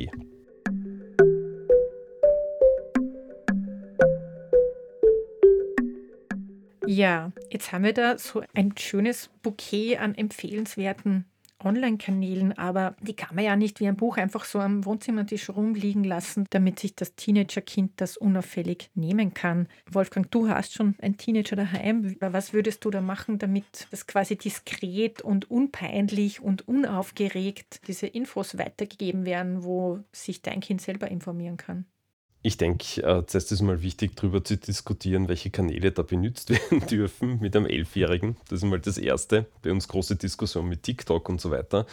Ja, 6.87 7.33
jetzt 7.51 7.71
haben 7.71 7.85
wir 7.85 7.93
da 7.93 8.19
so 8.19 8.43
ein 8.55 8.75
schönes 8.77 9.31
Bouquet 9.43 9.99
an 9.99 10.15
empfehlenswerten 10.17 11.27
Online-Kanälen, 11.63 12.57
aber 12.57 12.97
die 13.01 13.15
kann 13.15 13.35
man 13.35 13.45
ja 13.45 13.57
nicht 13.57 13.81
wie 13.81 13.89
ein 13.89 13.97
Buch 13.97 14.17
einfach 14.17 14.45
so 14.45 14.61
am 14.61 14.85
Wohnzimmertisch 14.85 15.51
rumliegen 15.51 16.05
lassen, 16.05 16.47
damit 16.51 16.79
sich 16.79 16.95
das 16.95 17.15
Teenagerkind 17.15 17.93
das 17.97 18.17
unauffällig 18.17 18.91
nehmen 18.95 19.35
kann. 19.35 19.69
Wolfgang, 19.91 20.31
du 20.31 20.49
hast 20.49 20.75
schon 20.75 20.95
ein 21.01 21.17
Teenager 21.17 21.57
daheim. 21.57 22.17
Was 22.21 22.53
würdest 22.53 22.85
du 22.85 22.91
da 22.91 23.01
machen, 23.01 23.39
damit 23.39 23.89
das 23.91 24.07
quasi 24.07 24.37
diskret 24.37 25.21
und 25.23 25.51
unpeinlich 25.51 26.41
und 26.41 26.67
unaufgeregt 26.69 27.87
diese 27.89 28.07
Infos 28.07 28.59
weitergegeben 28.59 29.25
werden, 29.25 29.65
wo 29.65 30.01
sich 30.13 30.43
dein 30.43 30.61
Kind 30.61 30.81
selber 30.81 31.09
informieren 31.09 31.57
kann? 31.57 31.87
Ich 32.49 32.57
denke, 32.57 33.03
äh, 33.03 33.27
zuerst 33.27 33.53
ist 33.53 33.61
mal 33.61 33.83
wichtig, 33.83 34.17
darüber 34.17 34.43
zu 34.43 34.57
diskutieren, 34.57 35.29
welche 35.29 35.51
Kanäle 35.51 35.93
da 35.93 36.01
benutzt 36.01 36.49
werden 36.71 36.81
dürfen 36.87 37.41
mit 37.41 37.55
einem 37.55 37.67
Elfjährigen. 37.67 38.39
Das 38.49 38.61
ist 38.61 38.65
mal 38.65 38.81
das 38.81 38.97
Erste. 38.97 39.45
Bei 39.61 39.71
uns 39.71 39.87
große 39.87 40.17
Diskussion 40.17 40.67
mit 40.67 40.83
TikTok 40.83 41.29
und 41.29 41.43
so 41.43 41.51
weiter. 41.51 41.85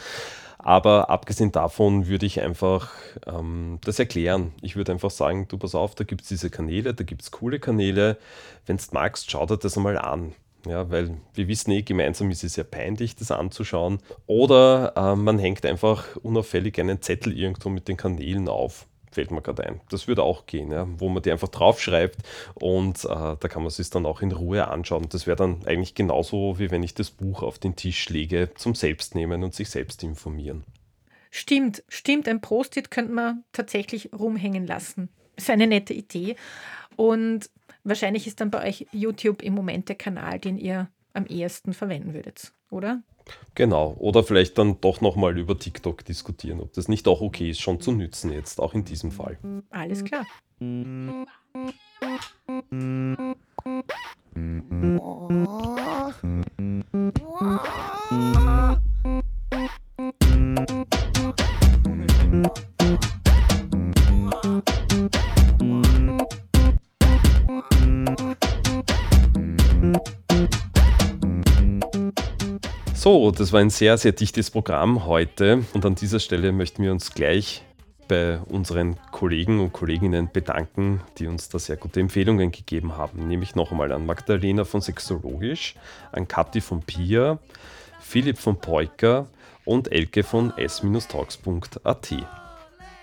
Aber 0.56 1.10
abgesehen 1.10 1.52
davon 1.52 2.06
würde 2.06 2.24
ich 2.24 2.40
einfach 2.40 2.90
ähm, 3.26 3.80
das 3.84 3.98
erklären. 3.98 4.54
Ich 4.62 4.76
würde 4.76 4.92
einfach 4.92 5.10
sagen, 5.10 5.46
du 5.46 5.58
pass 5.58 5.74
auf, 5.74 5.94
da 5.94 6.04
gibt 6.04 6.22
es 6.22 6.28
diese 6.28 6.48
Kanäle, 6.48 6.94
da 6.94 7.04
gibt 7.04 7.20
es 7.20 7.30
coole 7.30 7.60
Kanäle. 7.60 8.16
Wenn 8.64 8.78
du 8.78 8.82
magst, 8.92 9.30
schau 9.30 9.44
dir 9.44 9.58
das 9.58 9.76
einmal 9.76 9.98
an. 9.98 10.32
Ja, 10.66 10.90
weil 10.90 11.18
wir 11.34 11.48
wissen 11.48 11.70
eh, 11.70 11.82
gemeinsam 11.82 12.30
ist 12.30 12.44
es 12.44 12.54
sehr 12.54 12.64
peinlich, 12.64 13.14
das 13.14 13.30
anzuschauen. 13.30 13.98
Oder 14.26 14.94
äh, 14.96 15.16
man 15.16 15.38
hängt 15.38 15.66
einfach 15.66 16.16
unauffällig 16.22 16.80
einen 16.80 17.02
Zettel 17.02 17.36
irgendwo 17.38 17.68
mit 17.68 17.88
den 17.88 17.98
Kanälen 17.98 18.48
auf 18.48 18.86
fällt 19.16 19.30
mir 19.30 19.40
gerade 19.40 19.64
ein. 19.64 19.80
Das 19.88 20.08
würde 20.08 20.22
auch 20.22 20.44
gehen, 20.44 20.70
ja, 20.70 20.86
wo 20.98 21.08
man 21.08 21.22
die 21.22 21.32
einfach 21.32 21.48
draufschreibt 21.48 22.18
und 22.54 23.02
äh, 23.06 23.08
da 23.08 23.48
kann 23.48 23.62
man 23.62 23.70
sich 23.70 23.88
dann 23.88 24.04
auch 24.04 24.20
in 24.20 24.30
Ruhe 24.30 24.68
anschauen. 24.68 25.06
Das 25.08 25.26
wäre 25.26 25.36
dann 25.36 25.66
eigentlich 25.66 25.94
genauso, 25.94 26.58
wie 26.58 26.70
wenn 26.70 26.82
ich 26.82 26.92
das 26.92 27.10
Buch 27.10 27.42
auf 27.42 27.58
den 27.58 27.76
Tisch 27.76 28.10
lege, 28.10 28.50
zum 28.56 28.74
Selbstnehmen 28.74 29.42
und 29.42 29.54
sich 29.54 29.70
selbst 29.70 30.02
informieren. 30.02 30.64
Stimmt, 31.30 31.82
stimmt. 31.88 32.28
Ein 32.28 32.42
Post-it 32.42 32.90
könnte 32.90 33.12
man 33.12 33.44
tatsächlich 33.52 34.10
rumhängen 34.12 34.66
lassen. 34.66 35.08
Ist 35.34 35.48
eine 35.48 35.66
nette 35.66 35.94
Idee. 35.94 36.36
Und 36.96 37.48
wahrscheinlich 37.84 38.26
ist 38.26 38.40
dann 38.42 38.50
bei 38.50 38.68
euch 38.68 38.86
YouTube 38.92 39.42
im 39.42 39.54
Moment 39.54 39.88
der 39.88 39.96
Kanal, 39.96 40.38
den 40.38 40.58
ihr 40.58 40.90
am 41.14 41.24
ehesten 41.24 41.72
verwenden 41.72 42.12
würdet, 42.12 42.52
oder? 42.70 43.02
Genau. 43.54 43.96
Oder 43.98 44.22
vielleicht 44.22 44.58
dann 44.58 44.80
doch 44.80 45.00
nochmal 45.00 45.38
über 45.38 45.58
TikTok 45.58 46.04
diskutieren, 46.04 46.60
ob 46.60 46.72
das 46.74 46.88
nicht 46.88 47.08
auch 47.08 47.20
okay 47.20 47.50
ist, 47.50 47.60
schon 47.60 47.80
zu 47.80 47.92
nützen 47.92 48.30
jetzt, 48.30 48.60
auch 48.60 48.74
in 48.74 48.84
diesem 48.84 49.10
Fall. 49.10 49.38
Alles 49.70 50.04
klar. 50.04 50.26
Mm-mm. 50.60 51.26
Mm-mm. 52.70 53.34
Mm-mm. 54.34 55.75
So, 73.06 73.30
das 73.30 73.52
war 73.52 73.60
ein 73.60 73.70
sehr, 73.70 73.96
sehr 73.98 74.10
dichtes 74.10 74.50
Programm 74.50 75.06
heute 75.06 75.62
und 75.74 75.86
an 75.86 75.94
dieser 75.94 76.18
Stelle 76.18 76.50
möchten 76.50 76.82
wir 76.82 76.90
uns 76.90 77.14
gleich 77.14 77.62
bei 78.08 78.40
unseren 78.48 78.96
Kollegen 79.12 79.60
und 79.60 79.72
Kolleginnen 79.72 80.28
bedanken, 80.32 81.00
die 81.16 81.28
uns 81.28 81.48
da 81.48 81.60
sehr 81.60 81.76
gute 81.76 82.00
Empfehlungen 82.00 82.50
gegeben 82.50 82.96
haben. 82.96 83.28
Nämlich 83.28 83.54
noch 83.54 83.70
einmal 83.70 83.92
an 83.92 84.06
Magdalena 84.06 84.64
von 84.64 84.80
Sexologisch, 84.80 85.76
an 86.10 86.26
Kathi 86.26 86.60
von 86.60 86.80
Pia, 86.80 87.38
Philipp 88.00 88.38
von 88.38 88.58
Peuker 88.58 89.28
und 89.64 89.92
Elke 89.92 90.24
von 90.24 90.52
s-talks.at. 90.58 92.14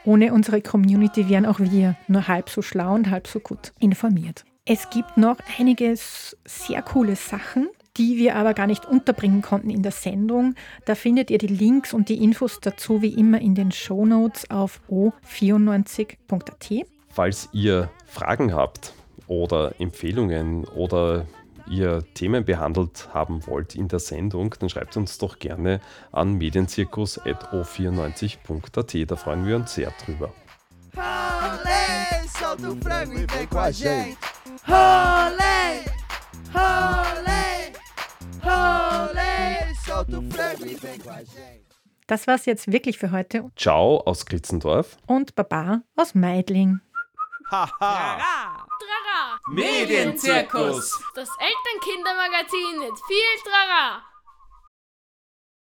Ohne 0.04 0.34
unsere 0.34 0.62
Community 0.62 1.30
wären 1.30 1.46
auch 1.46 1.62
wir 1.62 1.96
nur 2.10 2.28
halb 2.28 2.50
so 2.50 2.62
schlau 2.62 2.94
und 2.94 3.10
halb 3.10 3.26
so 3.26 3.40
gut 3.40 3.72
informiert. 3.80 4.44
Es 4.66 4.90
gibt 4.90 5.16
noch 5.16 5.38
einige 5.58 5.96
sehr 5.96 6.82
coole 6.82 7.16
Sachen, 7.16 7.70
die 7.98 8.18
wir 8.18 8.36
aber 8.36 8.54
gar 8.54 8.68
nicht 8.68 8.86
unterbringen 8.86 9.42
konnten 9.42 9.70
in 9.70 9.84
der 9.84 9.92
Sendung. 9.92 10.56
Da 10.86 10.96
findet 10.96 11.32
ihr 11.32 11.38
die 11.38 11.48
Links 11.48 11.94
und 11.94 12.10
die 12.10 12.22
Infos 12.24 12.60
dazu 12.60 13.02
wie 13.02 13.14
immer 13.14 13.40
in 13.40 13.56
den 13.56 13.72
Shownotes 13.72 14.50
auf 14.50 14.82
o94.at. 14.90 16.86
Falls 17.10 17.48
ihr 17.54 17.90
Fragen 18.06 18.54
habt 18.54 18.94
oder 19.28 19.74
Empfehlungen 19.80 20.66
oder 20.66 21.26
ihr 21.70 22.04
Themen 22.14 22.44
behandelt 22.44 23.08
haben 23.14 23.48
wollt 23.48 23.76
in 23.76 23.88
der 23.88 24.00
Sendung, 24.00 24.54
dann 24.60 24.68
schreibt 24.70 24.98
uns 24.98 25.18
doch 25.18 25.40
gerne 25.40 25.80
an 26.12 26.34
medienzirkus.o94.at. 26.34 29.12
Da 29.12 29.16
freuen 29.16 29.46
wir 29.46 29.56
uns 29.58 29.76
sehr 29.76 29.94
drüber. 30.04 30.34
Olé, 30.96 32.28
solta 32.28 32.70
o 32.70 32.76
frango 32.76 33.18
e 33.18 33.26
vem 33.26 33.48
com 33.48 33.58
a 33.58 33.72
gente. 33.72 34.16
Rolê, 34.68 35.84
rolê, 36.54 37.33
Das 42.08 42.28
war's 42.28 42.46
jetzt 42.46 42.72
wirklich 42.72 42.98
für 42.98 43.12
heute 43.12 43.50
Ciao 43.56 44.02
aus 44.06 44.26
Kritzendorf. 44.26 44.98
und 45.08 45.36
Baba 45.36 45.82
aus 45.96 46.14
Meidling. 46.16 46.82
Haha. 47.50 48.18
Trara! 48.18 49.40
Medienzirkus. 49.50 51.00
Das 51.16 51.30
Elternkindermagazin 51.40 52.80
mit 52.80 53.00
viel 53.08 53.44
Trara! 53.44 54.02